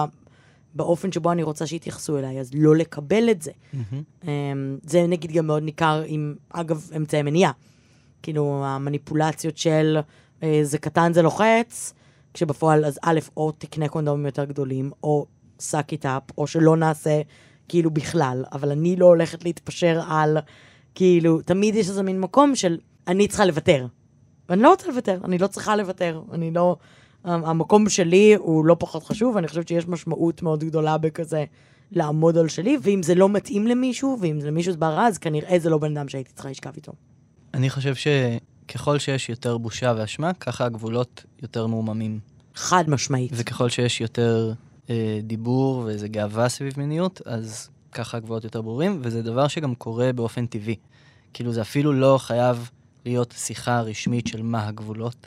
באופן 0.74 1.12
שבו 1.12 1.32
אני 1.32 1.42
רוצה 1.42 1.66
שיתייחסו 1.66 2.18
אליי, 2.18 2.40
אז 2.40 2.50
לא 2.54 2.76
לקבל 2.76 3.30
את 3.30 3.42
זה. 3.42 3.50
Mm-hmm. 3.50 4.26
זה 4.82 5.06
נגיד 5.06 5.32
גם 5.32 5.46
מאוד 5.46 5.62
ניכר 5.62 6.02
עם, 6.06 6.34
אגב, 6.50 6.90
אמצעי 6.96 7.22
מניעה. 7.22 7.52
כאילו, 8.22 8.62
המניפולציות 8.64 9.56
של 9.56 9.98
אה, 10.42 10.60
זה 10.62 10.78
קטן, 10.78 11.12
זה 11.12 11.22
לוחץ, 11.22 11.94
כשבפועל 12.34 12.84
אז 12.84 12.98
א', 13.02 13.18
או 13.36 13.52
תקנה 13.52 13.88
קונדומים 13.88 14.26
יותר 14.26 14.44
גדולים, 14.44 14.90
או 15.02 15.26
suck 15.60 15.92
it 15.92 16.04
up, 16.04 16.32
או 16.38 16.46
שלא 16.46 16.76
נעשה 16.76 17.20
כאילו 17.68 17.90
בכלל, 17.90 18.44
אבל 18.52 18.70
אני 18.70 18.96
לא 18.96 19.06
הולכת 19.06 19.44
להתפשר 19.44 20.00
על, 20.08 20.38
כאילו, 20.96 21.42
תמיד 21.42 21.74
יש 21.74 21.88
איזה 21.88 22.02
מין 22.02 22.20
מקום 22.20 22.54
של 22.54 22.78
אני 23.08 23.28
צריכה 23.28 23.44
לוותר. 23.44 23.86
ואני 24.48 24.62
לא 24.62 24.70
רוצה 24.70 24.88
לוותר, 24.88 25.20
אני 25.24 25.38
לא 25.38 25.46
צריכה 25.46 25.76
לוותר, 25.76 26.22
אני 26.32 26.50
לא... 26.50 26.76
המקום 27.24 27.88
שלי 27.88 28.34
הוא 28.34 28.64
לא 28.64 28.76
פחות 28.78 29.04
חשוב, 29.04 29.36
ואני 29.36 29.48
חושבת 29.48 29.68
שיש 29.68 29.88
משמעות 29.88 30.42
מאוד 30.42 30.64
גדולה 30.64 30.98
בכזה 30.98 31.44
לעמוד 31.92 32.38
על 32.38 32.48
שלי, 32.48 32.78
ואם 32.82 33.02
זה 33.02 33.14
לא 33.14 33.28
מתאים 33.28 33.66
למישהו, 33.66 34.18
ואם 34.20 34.40
זה 34.40 34.46
למישהו 34.46 34.72
זה 34.72 34.78
ברע, 34.78 35.06
אז 35.06 35.18
כנראה 35.18 35.58
זה 35.58 35.70
לא 35.70 35.78
בן 35.78 35.96
אדם 35.96 36.08
שהייתי 36.08 36.32
צריכה 36.32 36.50
לשכב 36.50 36.72
איתו. 36.76 36.92
אני 37.54 37.70
חושב 37.70 37.94
שככל 37.94 38.98
שיש 38.98 39.28
יותר 39.28 39.58
בושה 39.58 39.94
ואשמה, 39.96 40.32
ככה 40.32 40.64
הגבולות 40.64 41.24
יותר 41.42 41.66
מעוממים. 41.66 42.18
חד 42.54 42.84
משמעית. 42.90 43.30
וככל 43.34 43.68
שיש 43.68 44.00
יותר 44.00 44.52
אה, 44.90 45.18
דיבור 45.22 45.78
ואיזה 45.78 46.08
גאווה 46.08 46.48
סביב 46.48 46.74
מיניות, 46.76 47.20
אז 47.24 47.68
ככה 47.96 48.16
הגבולות 48.16 48.44
יותר 48.44 48.62
ברורים, 48.62 48.98
וזה 49.02 49.22
דבר 49.22 49.48
שגם 49.48 49.74
קורה 49.74 50.12
באופן 50.12 50.46
טבעי. 50.46 50.76
כאילו, 51.32 51.52
זה 51.52 51.60
אפילו 51.62 51.92
לא 51.92 52.18
חייב 52.20 52.70
להיות 53.04 53.34
שיחה 53.38 53.80
רשמית 53.80 54.26
של 54.26 54.42
מה 54.42 54.66
הגבולות. 54.68 55.26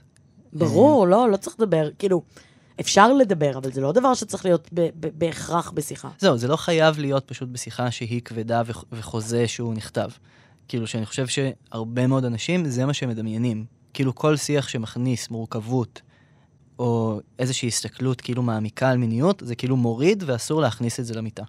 ברור, 0.54 1.08
לא, 1.08 1.30
לא 1.32 1.38
צריך 1.38 1.56
לדבר. 1.60 1.90
כאילו, 2.00 2.22
אפשר 2.80 3.14
לדבר, 3.14 3.58
אבל 3.58 3.72
זה 3.72 3.82
לא 3.82 3.92
דבר 3.92 4.14
שצריך 4.14 4.46
להיות 4.46 4.70
ב- 4.74 4.90
ב- 5.00 5.20
בהכרח 5.20 5.72
בשיחה. 5.72 6.10
זהו, 6.20 6.38
זה 6.38 6.48
לא 6.48 6.56
חייב 6.56 7.00
להיות 7.00 7.28
פשוט 7.28 7.50
בשיחה 7.50 7.92
שהיא 7.92 8.22
כבדה 8.22 8.62
וח- 8.66 8.86
וחוזה 8.92 9.48
שהוא 9.48 9.74
נכתב. 9.74 10.10
כאילו, 10.68 10.88
שאני 10.88 11.06
חושב 11.06 11.26
שהרבה 11.28 12.08
מאוד 12.08 12.26
אנשים, 12.26 12.66
זה 12.70 12.86
מה 12.86 12.94
שהם 12.94 13.10
מדמיינים. 13.10 13.66
כאילו, 13.94 14.16
כל 14.16 14.36
שיח 14.38 14.68
שמכניס 14.68 15.30
מורכבות, 15.30 16.02
או 16.80 17.20
איזושהי 17.40 17.68
הסתכלות 17.68 18.22
כאילו 18.22 18.42
מעמיקה 18.44 18.90
על 18.90 18.98
מיניות, 18.98 19.42
זה 19.46 19.56
כאילו 19.56 19.78
מוריד 19.78 20.24
ואסור 20.28 20.62
להכניס 20.62 21.00
את 21.00 21.06
זה 21.06 21.14
למיטה. 21.14 21.44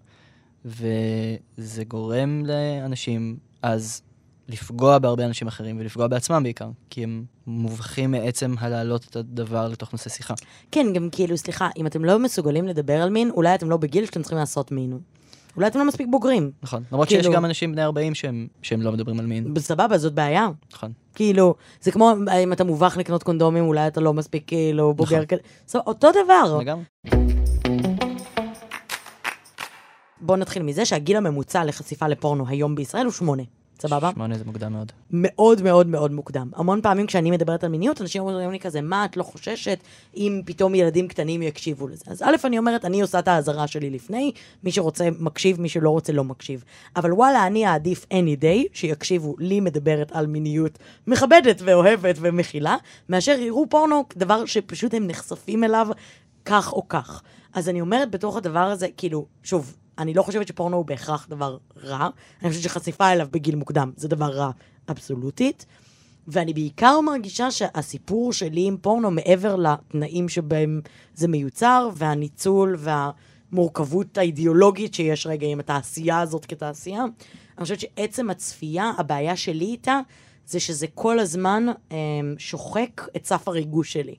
וזה 0.65 1.85
גורם 1.89 2.43
לאנשים 2.47 3.37
אז 3.63 4.03
לפגוע 4.49 4.99
בהרבה 4.99 5.25
אנשים 5.25 5.49
אחרים 5.49 5.77
ולפגוע 5.81 6.07
בעצמם 6.07 6.43
בעיקר, 6.43 6.69
כי 6.91 7.03
הם 7.05 7.25
מובכים 7.47 8.11
מעצם 8.11 8.55
הלהעלות 8.59 9.07
את 9.11 9.17
הדבר 9.17 9.69
לתוך 9.69 9.93
נושא 9.93 10.11
שיחה. 10.11 10.35
כן, 10.71 10.87
גם 10.95 11.09
כאילו, 11.13 11.37
סליחה, 11.37 11.69
אם 11.77 11.87
אתם 11.87 12.05
לא 12.05 12.19
מסוגלים 12.19 12.69
לדבר 12.69 13.03
על 13.03 13.11
מין, 13.11 13.31
אולי 13.31 13.55
אתם 13.55 13.71
לא 13.71 13.77
בגיל 13.77 14.05
שאתם 14.07 14.23
צריכים 14.23 14.39
לעשות 14.39 14.73
מין. 14.73 14.99
אולי 15.57 15.67
אתם 15.67 15.79
לא 15.79 15.87
מספיק 15.87 16.07
בוגרים. 16.11 16.51
נכון. 16.63 16.83
למרות 16.93 17.09
כאילו- 17.09 17.23
שיש 17.25 17.35
גם 17.35 17.45
אנשים 17.45 17.73
בני 17.73 17.85
40 17.85 18.15
שהם, 18.15 18.47
שהם 18.63 18.83
לא 18.83 18.93
מדברים 18.93 19.21
על 19.21 19.27
מין. 19.27 19.55
סבבה, 19.59 19.99
זאת 19.99 20.15
בעיה. 20.15 20.49
נכון. 20.73 20.93
כאילו, 21.15 21.55
זה 21.81 21.93
כמו 21.93 22.13
אם 22.45 22.53
אתה 22.53 22.65
מובך 22.65 22.97
לקנות 22.97 23.23
קונדומים, 23.23 23.65
אולי 23.65 23.87
אתה 23.87 24.01
לא 24.01 24.15
מספיק 24.15 24.45
כאילו 24.47 24.95
בוגר 24.95 25.17
נכון. 25.17 25.27
כזה. 25.27 25.79
אותו 25.87 26.09
דבר. 26.25 26.59
לגמרי. 26.61 26.85
בואו 30.21 30.39
נתחיל 30.39 30.63
מזה 30.63 30.85
שהגיל 30.85 31.17
הממוצע 31.17 31.65
לחשיפה 31.65 32.09
לפורנו 32.09 32.49
היום 32.49 32.75
בישראל 32.75 33.05
הוא 33.05 33.13
שמונה. 33.13 33.43
סבבה? 33.81 34.11
שמונה 34.15 34.39
זה 34.39 34.45
מוקדם 34.45 34.73
מאוד. 34.73 34.93
מאוד 35.11 35.63
מאוד 35.63 35.87
מאוד 35.87 36.13
מוקדם. 36.13 36.51
המון 36.55 36.81
פעמים 36.83 37.07
כשאני 37.07 37.31
מדברת 37.31 37.65
על 37.65 37.71
מיניות, 37.71 38.01
אנשים 38.01 38.23
אומרים 38.23 38.51
לי 38.51 38.61
כזה, 38.61 38.81
מה, 38.81 39.05
את 39.05 39.17
לא 39.17 39.23
חוששת 39.23 39.79
אם 40.17 40.41
פתאום 40.45 40.75
ילדים 40.75 41.09
קטנים 41.09 41.43
יקשיבו 41.43 41.89
לזה? 41.89 42.05
אז 42.07 42.23
א', 42.23 42.37
אני 42.45 42.59
אומרת, 42.59 42.85
אני 42.85 43.01
עושה 43.01 43.19
את 43.19 43.29
האזהרה 43.29 43.67
שלי 43.67 43.91
לפני, 43.91 44.33
מי 44.65 44.73
שרוצה 44.73 45.09
מקשיב, 45.21 45.61
מי 45.61 45.69
שלא 45.69 45.91
רוצה 45.91 46.13
לא 46.13 46.25
מקשיב. 46.25 46.65
אבל 46.97 47.13
וואלה, 47.13 47.47
אני 47.47 47.67
אעדיף 47.67 48.07
any 48.13 48.43
day 48.43 48.69
שיקשיבו 48.73 49.35
לי 49.39 49.61
מדברת 49.61 50.13
על 50.13 50.27
מיניות 50.27 50.79
מכבדת 51.07 51.63
ואוהבת 51.65 52.17
ומכילה, 52.21 52.77
מאשר 53.09 53.39
יראו 53.39 53.67
פורנו 53.69 54.09
כדבר 54.09 54.45
שפשוט 54.45 54.95
הם 54.95 55.07
נחשפים 55.07 55.65
אליו 55.65 55.89
כך 56.45 56.73
או 56.73 56.89
כך. 56.89 57.23
אז 57.53 57.69
אני 57.69 57.81
אומרת 57.81 58.11
בתוך 58.11 58.37
הדבר 58.37 58.59
הזה, 58.59 58.89
כאילו, 58.97 59.27
שוב, 59.43 59.77
אני 60.01 60.15
לא 60.15 60.23
חושבת 60.23 60.49
שפורנו 60.49 60.77
הוא 60.77 60.85
בהכרח 60.87 61.27
דבר 61.31 61.57
רע, 61.83 62.09
אני 62.43 62.49
חושבת 62.51 62.65
שחשיפה 62.65 63.13
אליו 63.13 63.27
בגיל 63.31 63.57
מוקדם 63.57 63.91
זה 63.97 64.09
דבר 64.09 64.27
רע 64.27 64.51
אבסולוטית, 64.91 65.67
ואני 66.29 66.55
בעיקר 66.55 67.01
מרגישה 67.01 67.51
שהסיפור 67.51 68.33
שלי 68.33 68.67
עם 68.67 68.77
פורנו, 68.77 69.11
מעבר 69.11 69.57
לתנאים 69.57 70.29
שבהם 70.29 70.81
זה 71.15 71.29
מיוצר, 71.29 71.91
והניצול 71.95 72.77
והמורכבות 72.79 74.19
האידיאולוגית 74.19 74.95
שיש 74.95 75.27
רגע 75.27 75.47
עם 75.47 75.61
התעשייה 75.61 76.21
הזאת 76.21 76.47
כתעשייה, 76.47 77.05
אני 77.59 77.63
חושבת 77.63 77.81
שעצם 77.81 78.31
הצפייה, 78.31 78.93
הבעיה 78.99 79.37
שלי 79.37 79.65
איתה, 79.65 80.01
זה 80.51 80.61
שזה 80.61 80.87
כל 80.95 81.19
הזמן 81.19 81.67
um, 81.69 81.95
שוחק 82.39 83.03
את 83.17 83.27
סף 83.27 83.49
הריגוש 83.49 83.93
שלי. 83.93 84.15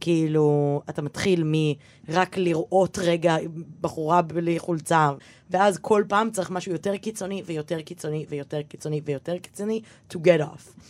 כאילו, 0.00 0.82
אתה 0.90 1.02
מתחיל 1.02 1.44
מרק 1.46 2.36
לראות 2.36 2.98
רגע 2.98 3.36
בחורה 3.80 4.22
בלי 4.22 4.58
חולצה, 4.58 5.10
ואז 5.50 5.78
כל 5.78 6.04
פעם 6.08 6.30
צריך 6.30 6.50
משהו 6.50 6.72
יותר 6.72 6.96
קיצוני 6.96 7.42
ויותר 7.46 7.80
קיצוני 7.80 8.26
ויותר 8.28 8.62
קיצוני 8.62 9.00
ויותר 9.04 9.38
קיצוני 9.38 9.80
to 10.12 10.16
get 10.16 10.40
off. 10.40 10.82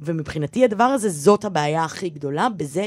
ומבחינתי 0.00 0.64
הדבר 0.64 0.84
הזה, 0.84 1.08
זאת 1.08 1.44
הבעיה 1.44 1.84
הכי 1.84 2.08
גדולה, 2.08 2.48
בזה 2.56 2.86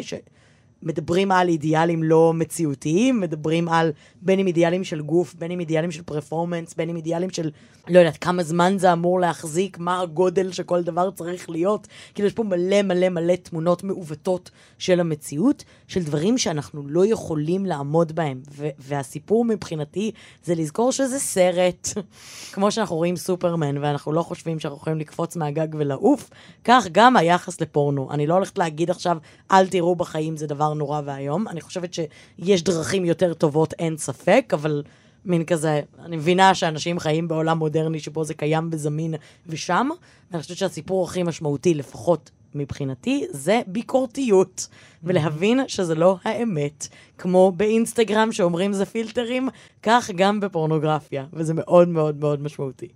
שמדברים 0.84 1.32
על 1.32 1.48
אידיאלים 1.48 2.04
לא 2.04 2.34
מציאותיים, 2.34 3.20
מדברים 3.20 3.70
על 3.70 3.92
בין 4.22 4.40
אם 4.40 4.48
אידיאלים 4.48 4.84
של 4.84 5.02
גוף, 5.02 5.36
בין 5.36 5.52
אם 5.52 5.60
אידיאלים 5.60 5.92
של 5.92 6.02
פרפורמנס, 6.02 6.74
בין 6.74 6.90
אם 6.90 6.96
אידיאלים 6.96 7.30
של, 7.30 7.50
לא 7.88 8.00
יודעת, 8.00 8.18
כמה 8.18 8.44
זמן 8.44 8.78
זה 8.78 8.94
אמור 8.94 9.20
להחזיק, 9.20 9.78
מה 9.80 10.02
הגודל 10.02 10.52
שכל 10.52 10.84
דבר 10.84 11.12
צריך 11.12 11.50
להיות. 11.50 11.88
כאילו, 12.14 12.28
יש 12.28 12.34
פה 12.34 12.44
מלא 12.44 12.82
מלא 12.82 13.10
מלא 13.10 13.36
תמונות 13.36 13.84
מעוותות 13.84 14.52
של 14.78 15.00
המציאות, 15.00 15.64
של 15.88 16.04
דברים 16.04 16.38
שאנחנו 16.38 16.88
לא 16.88 17.06
יכולים 17.06 17.66
לעמוד 17.66 18.12
בהם. 18.16 18.42
והסיפור 18.80 19.46
מבחינתי 19.46 20.12
זה 20.44 20.56
לזכור 20.56 20.92
שזה 20.92 21.20
סרט. 21.20 21.88
כמו 22.54 22.72
שאנחנו 22.72 22.96
רואים 22.96 23.16
סופרמן, 23.16 23.78
ואנחנו 23.78 24.12
לא 24.12 24.22
חושבים 24.22 24.60
שאנחנו 24.60 24.78
יכולים 24.78 25.00
לקפוץ 25.00 25.36
מהגג 25.36 25.68
ולעוף, 25.74 26.30
כך 26.64 26.88
גם 26.92 27.18
היחס 27.18 27.62
לפורנו. 27.62 28.12
אני 28.12 28.28
לא 28.28 28.34
הולכת 28.34 28.58
להגיד 28.58 28.90
עכשיו, 28.90 29.18
אל 29.52 29.68
תראו 29.68 29.96
בחיים, 29.96 30.38
זה 30.38 30.48
דבר 30.48 30.67
נורא 30.74 31.02
ואיום. 31.06 31.48
אני 31.48 31.62
חושבת 31.62 31.94
שיש 31.94 32.64
דרכים 32.64 33.06
יותר 33.06 33.34
טובות, 33.34 33.74
אין 33.74 33.98
ספק, 33.98 34.52
אבל 34.54 34.84
מין 35.26 35.44
כזה, 35.46 35.82
אני 36.00 36.18
מבינה 36.18 36.56
שאנשים 36.56 37.00
חיים 37.00 37.28
בעולם 37.28 37.58
מודרני 37.58 38.00
שבו 38.00 38.24
זה 38.24 38.34
קיים 38.34 38.70
וזמין 38.72 39.16
ושם, 39.48 39.90
ואני 40.32 40.44
חושבת 40.44 40.58
שהסיפור 40.58 41.06
הכי 41.06 41.24
משמעותי, 41.24 41.74
לפחות 41.74 42.32
מבחינתי, 42.56 43.26
זה 43.32 43.62
ביקורתיות, 43.68 44.68
ולהבין 45.04 45.60
שזה 45.68 45.96
לא 45.96 46.18
האמת. 46.24 46.88
כמו 47.18 47.52
באינסטגרם 47.52 48.32
שאומרים 48.32 48.74
זה 48.74 48.86
פילטרים, 48.86 49.50
כך 49.84 50.12
גם 50.16 50.40
בפורנוגרפיה, 50.40 51.26
וזה 51.34 51.54
מאוד 51.54 51.88
מאוד 51.88 52.20
מאוד 52.20 52.42
משמעותי. 52.42 52.88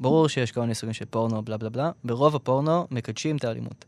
ברור 0.00 0.28
שיש 0.28 0.52
כל 0.52 0.60
מיני 0.60 0.74
סוגים 0.74 0.92
של 0.92 1.04
פורנו, 1.04 1.42
בלה 1.42 1.56
בלה 1.56 1.68
בלה. 1.68 1.90
ברוב 2.04 2.36
הפורנו 2.36 2.86
מקדשים 2.90 3.36
את 3.36 3.44
האלימות. 3.44 3.84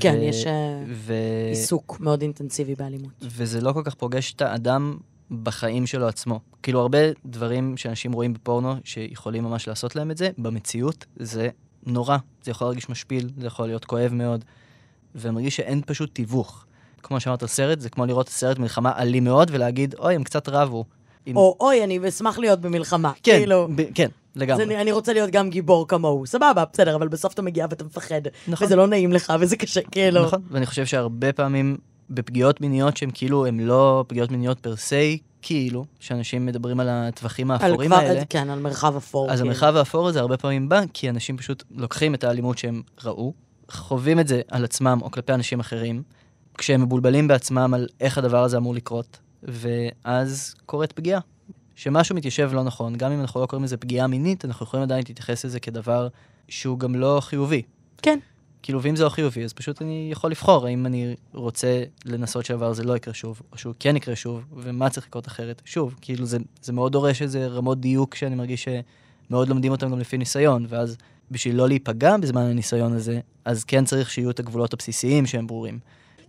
כן, 0.00 0.14
ו- 0.20 0.22
יש 0.24 0.46
אה, 0.46 0.82
ו... 0.88 1.12
עיסוק 1.48 1.96
מאוד 2.00 2.22
אינטנסיבי 2.22 2.74
באלימות. 2.74 3.10
וזה 3.22 3.60
לא 3.60 3.72
כל 3.72 3.82
כך 3.84 3.94
פוגש 3.94 4.32
את 4.32 4.42
האדם 4.42 4.96
בחיים 5.42 5.86
שלו 5.86 6.08
עצמו. 6.08 6.40
כאילו, 6.62 6.80
הרבה 6.80 6.98
דברים 7.26 7.76
שאנשים 7.76 8.12
רואים 8.12 8.32
בפורנו, 8.32 8.74
שיכולים 8.84 9.44
ממש 9.44 9.68
לעשות 9.68 9.96
להם 9.96 10.10
את 10.10 10.16
זה, 10.16 10.30
במציאות 10.38 11.04
זה 11.16 11.48
נורא. 11.86 12.16
זה 12.44 12.50
יכול 12.50 12.66
להרגיש 12.66 12.88
משפיל, 12.88 13.30
זה 13.38 13.46
יכול 13.46 13.66
להיות 13.66 13.84
כואב 13.84 14.12
מאוד, 14.12 14.44
ומרגיש 15.14 15.56
שאין 15.56 15.82
פשוט 15.86 16.14
תיווך. 16.14 16.64
כמו 17.02 17.20
שאמרת 17.20 17.42
על 17.42 17.48
סרט, 17.48 17.80
זה 17.80 17.90
כמו 17.90 18.06
לראות 18.06 18.28
סרט 18.28 18.58
מלחמה 18.58 18.92
אלים 18.98 19.24
מאוד, 19.24 19.50
ולהגיד, 19.54 19.94
אוי, 19.98 20.14
הם 20.14 20.24
קצת 20.24 20.48
רבו. 20.48 20.84
עם- 21.26 21.36
או 21.36 21.56
אוי, 21.60 21.84
אני 21.84 22.08
אשמח 22.08 22.38
להיות 22.38 22.60
במלחמה. 22.60 23.12
כן, 23.22 23.36
כאילו, 23.38 23.68
ב- 23.76 23.82
כן, 23.94 24.08
אז 24.36 24.42
לגמרי. 24.42 24.64
אני, 24.64 24.76
אני 24.80 24.92
רוצה 24.92 25.12
להיות 25.12 25.30
גם 25.30 25.50
גיבור 25.50 25.88
כמוהו. 25.88 26.26
סבבה, 26.26 26.64
בסדר, 26.72 26.96
אבל 26.96 27.08
בסוף 27.08 27.32
אתה 27.34 27.42
מגיע 27.42 27.66
ואתה 27.70 27.84
מפחד. 27.84 28.20
נכון. 28.48 28.66
וזה 28.66 28.76
לא 28.76 28.86
נעים 28.86 29.12
לך, 29.12 29.32
וזה 29.40 29.56
קשה, 29.56 29.80
כאילו. 29.90 30.24
נכון, 30.24 30.42
ואני 30.50 30.66
חושב 30.66 30.86
שהרבה 30.86 31.32
פעמים 31.32 31.76
בפגיעות 32.10 32.60
מיניות 32.60 32.96
שהן 32.96 33.10
כאילו, 33.14 33.46
הן 33.46 33.60
לא 33.60 34.04
פגיעות 34.08 34.30
מיניות 34.30 34.60
פר 34.60 34.76
סי, 34.76 35.18
כאילו, 35.42 35.84
שאנשים 36.00 36.46
מדברים 36.46 36.80
על 36.80 36.88
הטווחים 36.90 37.50
על 37.50 37.58
האפורים 37.62 37.90
כבר- 37.90 37.98
האלה, 38.00 38.22
כן, 38.30 38.50
על 38.50 38.58
מרחב 38.58 38.96
אפור. 38.96 39.30
אז 39.30 39.38
כאילו. 39.38 39.50
המרחב 39.50 39.76
האפור 39.76 40.08
הזה 40.08 40.20
הרבה 40.20 40.36
פעמים 40.36 40.68
בא, 40.68 40.80
כי 40.92 41.10
אנשים 41.10 41.36
פשוט 41.36 41.62
לוקחים 41.70 42.14
את 42.14 42.24
האלימות 42.24 42.58
שהם 42.58 42.82
ראו, 43.04 43.32
חווים 43.70 44.20
את 44.20 44.28
זה 44.28 44.40
על 44.50 44.64
עצמם 44.64 44.98
או 45.02 45.10
כלפי 45.10 45.32
אנשים 45.32 45.60
אחרים, 45.60 46.02
כשהם 46.58 46.82
מבולבלים 46.82 47.28
בעצמם 47.28 47.74
על 47.74 47.86
איך 48.00 48.18
הדבר 48.18 48.44
הזה 48.44 48.56
אמור 48.56 48.74
לקרות, 48.74 49.18
ואז 49.42 50.54
קורית 50.66 50.92
פגיעה. 50.92 51.20
שמשהו 51.76 52.16
מתיישב 52.16 52.50
לא 52.52 52.62
נכון, 52.62 52.96
גם 52.96 53.12
אם 53.12 53.20
אנחנו 53.20 53.40
לא 53.40 53.46
קוראים 53.46 53.64
לזה 53.64 53.76
פגיעה 53.76 54.06
מינית, 54.06 54.44
אנחנו 54.44 54.66
יכולים 54.66 54.82
עדיין 54.82 55.04
להתייחס 55.08 55.44
לזה 55.44 55.60
כדבר 55.60 56.08
שהוא 56.48 56.78
גם 56.78 56.94
לא 56.94 57.18
חיובי. 57.22 57.62
כן. 58.02 58.18
כאילו, 58.62 58.82
ואם 58.82 58.96
זה 58.96 59.04
לא 59.04 59.08
חיובי, 59.08 59.44
אז 59.44 59.52
פשוט 59.52 59.82
אני 59.82 60.08
יכול 60.12 60.30
לבחור 60.30 60.66
האם 60.66 60.86
אני 60.86 61.14
רוצה 61.32 61.82
לנסות 62.04 62.44
שהדבר 62.44 62.66
הזה 62.66 62.84
לא 62.84 62.96
יקרה 62.96 63.14
שוב, 63.14 63.42
או 63.52 63.58
שהוא 63.58 63.74
כן 63.78 63.96
יקרה 63.96 64.16
שוב, 64.16 64.44
ומה 64.56 64.90
צריך 64.90 65.06
לקרות 65.06 65.26
אחרת. 65.26 65.62
שוב, 65.64 65.94
כאילו, 66.00 66.26
זה, 66.26 66.38
זה 66.62 66.72
מאוד 66.72 66.92
דורש 66.92 67.22
איזה 67.22 67.46
רמות 67.46 67.80
דיוק 67.80 68.14
שאני 68.14 68.34
מרגיש 68.34 68.68
שמאוד 69.28 69.48
לומדים 69.48 69.72
אותם 69.72 69.90
גם 69.90 69.98
לפי 69.98 70.18
ניסיון, 70.18 70.66
ואז 70.68 70.96
בשביל 71.30 71.56
לא 71.56 71.68
להיפגע 71.68 72.16
בזמן 72.16 72.42
הניסיון 72.42 72.92
הזה, 72.92 73.20
אז 73.44 73.64
כן 73.64 73.84
צריך 73.84 74.10
שיהיו 74.10 74.30
את 74.30 74.38
הגבולות 74.38 74.72
הבסיסיים 74.72 75.26
שהם 75.26 75.46
ברורים. 75.46 75.78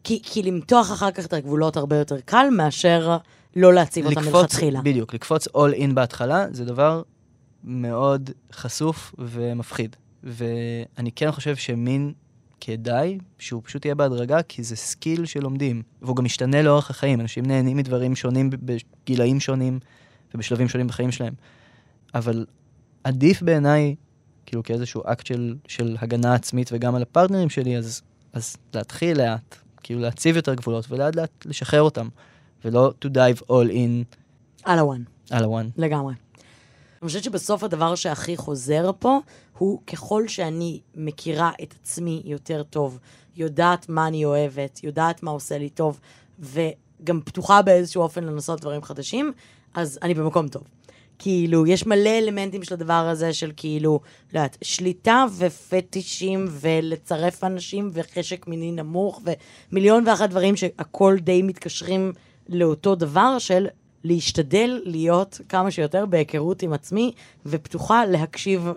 כי, 0.04 0.20
כי 0.24 0.44
למתוח 0.44 0.92
אחר 0.92 1.12
כך 1.12 1.26
את 1.26 1.34
הגבולות 1.34 1.78
הרבה 1.78 1.96
יותר 1.96 2.20
קל 2.26 2.48
מאשר 2.52 3.18
לא 3.58 3.74
להציב 3.74 4.06
אותם 4.06 4.22
מלכתחילה. 4.22 4.82
בדיוק, 4.82 5.14
לקפוץ 5.14 5.48
all 5.48 5.80
in 5.80 5.94
בהתחלה, 5.94 6.46
זה 6.52 6.66
דבר 6.66 7.02
מאוד 7.64 8.30
חשוף 8.54 9.16
ומפחיד. 9.18 9.96
ואני 10.24 11.12
כן 11.16 11.32
חושב 11.32 11.56
שמין 11.56 12.14
כדאי 12.62 13.18
שהוא 13.40 13.62
פשוט 13.66 13.86
יהיה 13.86 13.96
בהדרגה, 13.96 14.42
כי 14.42 14.64
זה 14.64 14.76
skill 14.76 15.26
שלומדים, 15.26 15.82
והוא 16.02 16.16
גם 16.16 16.24
משתנה 16.24 16.62
לאורך 16.62 16.90
החיים. 16.90 17.22
אנשים 17.22 17.46
נהנים 17.46 17.78
מדברים 17.78 18.16
שונים 18.16 18.50
בגילאים 18.50 19.40
שונים 19.40 19.80
ובשלבים 20.34 20.70
שונים 20.70 20.88
בחיים 20.88 21.12
שלהם. 21.12 21.34
אבל 22.16 22.46
עדיף 23.04 23.42
בעיניי, 23.42 23.96
כאילו 24.46 24.64
כאיזשהו 24.64 25.02
אקט 25.06 25.26
של, 25.26 25.56
של 25.68 25.96
הגנה 26.00 26.34
עצמית 26.34 26.70
וגם 26.74 26.96
על 26.96 27.02
הפרטנרים 27.02 27.50
שלי, 27.50 27.78
אז, 27.78 28.02
אז 28.34 28.58
להתחיל 28.74 29.18
לאט, 29.18 29.56
כאילו 29.84 30.00
להציב 30.00 30.36
יותר 30.36 30.54
גבולות 30.54 30.92
ולאט 30.92 31.16
לאט 31.16 31.46
לשחרר 31.46 31.82
אותם, 31.82 32.08
ולא 32.66 32.94
to 33.06 33.08
dive 33.08 33.42
all 33.42 33.72
in 33.72 34.18
על 34.64 34.80
הוואן, 34.80 35.04
על 35.30 35.44
הוואן. 35.44 35.70
לגמרי. 35.78 36.14
אני 37.02 37.08
חושבת 37.08 37.24
שבסוף 37.24 37.64
הדבר 37.64 37.96
שהכי 37.96 38.38
חוזר 38.38 38.92
פה, 39.00 39.20
הוא 39.58 39.82
ככל 39.88 40.28
שאני 40.28 40.80
מכירה 40.96 41.52
את 41.64 41.74
עצמי 41.82 42.22
יותר 42.26 42.64
טוב, 42.64 43.00
יודעת 43.36 43.90
מה 43.90 44.08
אני 44.08 44.26
אוהבת, 44.26 44.84
יודעת 44.84 45.24
מה 45.24 45.32
עושה 45.32 45.58
לי 45.58 45.70
טוב, 45.70 46.00
וגם 46.40 47.22
פתוחה 47.26 47.62
באיזשהו 47.62 48.02
אופן 48.02 48.24
לנסות 48.24 48.62
דברים 48.62 48.82
חדשים, 48.84 49.32
אז 49.74 50.00
אני 50.02 50.14
במקום 50.14 50.48
טוב. 50.48 50.64
כאילו, 51.20 51.68
יש 51.68 51.88
מלא 51.88 52.10
אלמנטים 52.10 52.64
של 52.64 52.74
הדבר 52.74 52.94
הזה, 52.94 53.34
של 53.34 53.52
כאילו, 53.58 54.00
לא 54.34 54.40
יודעת, 54.40 54.58
שליטה 54.62 55.26
ופטישים, 55.38 56.48
ולצרף 56.52 57.44
אנשים, 57.44 57.90
וחשק 57.94 58.48
מיני 58.48 58.72
נמוך, 58.72 59.22
ומיליון 59.72 60.08
ואחת 60.08 60.30
דברים 60.30 60.56
שהכל 60.56 61.18
די 61.22 61.42
מתקשרים 61.42 62.14
לאותו 62.50 62.96
דבר 62.96 63.40
של 63.40 63.68
להשתדל 64.04 64.82
להיות 64.84 65.42
כמה 65.50 65.72
שיותר 65.72 66.06
בהיכרות 66.06 66.62
עם 66.62 66.74
עצמי, 66.74 67.12
ופתוחה 67.46 68.06
להקשיב 68.06 68.68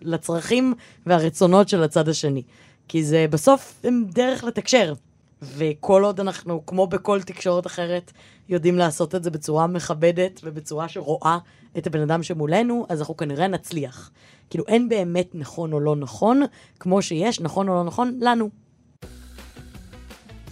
לצרכים 0.00 0.74
והרצונות 1.06 1.68
של 1.68 1.82
הצד 1.82 2.08
השני. 2.08 2.42
כי 2.88 3.04
זה 3.04 3.26
בסוף 3.30 3.80
הם 3.84 4.04
דרך 4.08 4.44
לתקשר. 4.44 4.94
וכל 5.42 6.04
עוד 6.04 6.20
אנחנו, 6.20 6.66
כמו 6.66 6.86
בכל 6.86 7.22
תקשורת 7.22 7.66
אחרת, 7.66 8.12
יודעים 8.48 8.78
לעשות 8.78 9.14
את 9.14 9.24
זה 9.24 9.30
בצורה 9.30 9.66
מכבדת 9.66 10.40
ובצורה 10.44 10.88
שרואה 10.88 11.38
את 11.78 11.86
הבן 11.86 12.00
אדם 12.00 12.22
שמולנו, 12.22 12.86
אז 12.88 13.00
אנחנו 13.00 13.16
כנראה 13.16 13.48
נצליח. 13.48 14.10
כאילו, 14.50 14.64
אין 14.68 14.88
באמת 14.88 15.34
נכון 15.34 15.72
או 15.72 15.80
לא 15.80 15.96
נכון, 15.96 16.42
כמו 16.80 17.02
שיש 17.02 17.40
נכון 17.40 17.68
או 17.68 17.74
לא 17.74 17.84
נכון 17.84 18.18
לנו. 18.20 18.50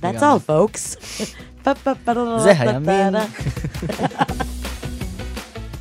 That's 0.02 0.22
all, 0.22 0.38
folks. 0.50 0.96
זה 2.44 2.50
היה 2.58 2.78
מין. 2.78 3.14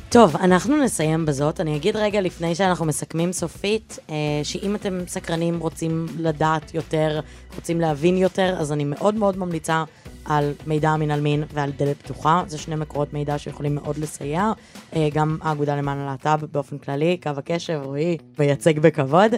טוב, 0.08 0.36
אנחנו 0.36 0.76
נסיים 0.76 1.26
בזאת. 1.26 1.60
אני 1.60 1.76
אגיד 1.76 1.96
רגע 1.96 2.20
לפני 2.20 2.54
שאנחנו 2.54 2.86
מסכמים 2.86 3.32
סופית, 3.32 3.98
אה, 4.10 4.14
שאם 4.42 4.74
אתם 4.74 4.98
סקרנים, 5.06 5.58
רוצים 5.58 6.06
לדעת 6.18 6.74
יותר, 6.74 7.20
רוצים 7.56 7.80
להבין 7.80 8.16
יותר, 8.16 8.56
אז 8.58 8.72
אני 8.72 8.84
מאוד 8.84 9.14
מאוד 9.14 9.36
ממליצה 9.38 9.84
על 10.24 10.52
מידע 10.66 10.90
על 11.10 11.20
מין 11.20 11.44
ועל 11.52 11.70
דלת 11.78 11.96
פתוחה. 12.02 12.42
זה 12.46 12.58
שני 12.58 12.76
מקורות 12.76 13.12
מידע 13.12 13.38
שיכולים 13.38 13.74
מאוד 13.74 13.98
לסייע. 13.98 14.52
אה, 14.96 15.08
גם 15.12 15.38
האגודה 15.42 15.76
למען 15.76 15.98
הלהט"ב 15.98 16.44
באופן 16.52 16.78
כללי, 16.78 17.16
קו 17.22 17.30
הקשב, 17.36 17.80
רועי, 17.84 18.16
וייצג 18.38 18.78
בכבוד. 18.78 19.30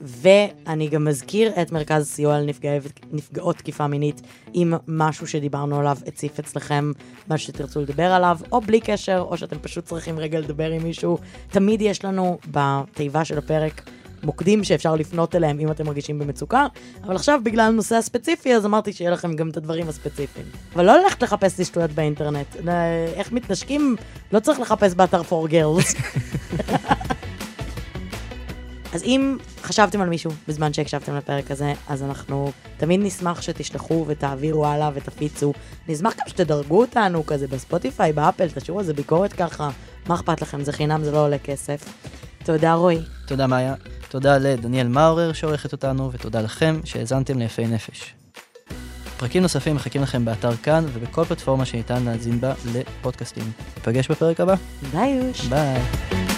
ואני 0.00 0.88
גם 0.88 1.04
מזכיר 1.04 1.52
את 1.62 1.72
מרכז 1.72 2.02
הסיוע 2.02 2.40
לנפגעי 2.40 2.78
ונפגעות 3.10 3.56
תקיפה 3.56 3.86
מינית, 3.86 4.22
אם 4.54 4.74
משהו 4.88 5.26
שדיברנו 5.26 5.80
עליו 5.80 5.96
הציף 6.06 6.38
אצלכם, 6.38 6.92
מה 7.28 7.38
שתרצו 7.38 7.80
לדבר 7.80 8.12
עליו, 8.12 8.38
או 8.52 8.60
בלי 8.60 8.80
קשר, 8.80 9.26
או 9.28 9.36
שאתם 9.36 9.58
פשוט 9.58 9.84
צריכים 9.84 10.18
רגע 10.18 10.40
לדבר 10.40 10.70
עם 10.70 10.82
מישהו. 10.82 11.18
תמיד 11.48 11.82
יש 11.82 12.04
לנו 12.04 12.38
בתיבה 12.50 13.24
של 13.24 13.38
הפרק 13.38 13.90
מוקדים 14.22 14.64
שאפשר 14.64 14.94
לפנות 14.94 15.34
אליהם 15.34 15.60
אם 15.60 15.70
אתם 15.70 15.86
מרגישים 15.86 16.18
במצוקה, 16.18 16.66
אבל 17.04 17.16
עכשיו 17.16 17.40
בגלל 17.44 17.66
הנושא 17.66 17.96
הספציפי, 17.96 18.54
אז 18.54 18.66
אמרתי 18.66 18.92
שיהיה 18.92 19.10
לכם 19.10 19.36
גם 19.36 19.48
את 19.48 19.56
הדברים 19.56 19.88
הספציפיים. 19.88 20.46
אבל 20.74 20.84
לא 20.84 21.02
ללכת 21.02 21.22
לחפש 21.22 21.58
לי 21.58 21.64
שטויות 21.64 21.90
באינטרנט. 21.90 22.56
אה, 22.68 23.06
איך 23.14 23.32
מתנשקים, 23.32 23.96
לא 24.32 24.40
צריך 24.40 24.60
לחפש 24.60 24.94
באתר 24.94 25.20
for 25.20 25.50
girls. 25.50 25.96
אז 28.92 29.02
אם 29.02 29.36
חשבתם 29.62 30.00
על 30.00 30.08
מישהו 30.08 30.30
בזמן 30.48 30.72
שהקשבתם 30.72 31.16
לפרק 31.16 31.50
הזה, 31.50 31.72
אז 31.88 32.02
אנחנו 32.02 32.52
תמיד 32.76 33.00
נשמח 33.02 33.42
שתשלחו 33.42 34.04
ותעבירו 34.08 34.66
הלאה 34.66 34.90
ותפיצו. 34.94 35.52
נשמח 35.88 36.14
גם 36.16 36.28
שתדרגו 36.28 36.80
אותנו 36.80 37.26
כזה 37.26 37.46
בספוטיפיי, 37.46 38.12
באפל, 38.12 38.48
תשאירו 38.48 38.80
איזה 38.80 38.94
ביקורת 38.94 39.32
ככה. 39.32 39.70
מה 40.06 40.14
אכפת 40.14 40.42
לכם? 40.42 40.64
זה 40.64 40.72
חינם, 40.72 41.04
זה 41.04 41.12
לא 41.12 41.24
עולה 41.24 41.38
כסף. 41.38 41.84
תודה 42.44 42.74
רועי. 42.74 42.98
תודה 43.26 43.46
מאיה, 43.46 43.74
תודה 44.08 44.38
לדניאל 44.38 44.88
מאורר 44.88 45.32
שעורכת 45.32 45.72
אותנו, 45.72 46.12
ותודה 46.12 46.40
לכם 46.40 46.80
שהאזנתם 46.84 47.38
ליפי 47.38 47.66
נפש. 47.66 48.14
פרקים 49.16 49.42
נוספים 49.42 49.74
מחכים 49.74 50.02
לכם 50.02 50.24
באתר 50.24 50.56
כאן 50.56 50.84
ובכל 50.92 51.24
פלטפורמה 51.24 51.64
שניתן 51.64 52.02
להאזין 52.04 52.40
בה 52.40 52.52
לפודקאסטים. 52.74 53.52
ניפגש 53.76 54.10
בפרק 54.10 54.40
הבא, 54.40 54.54
ביי 54.92 55.10
יוש. 55.10 55.46
ביי. 55.46 56.31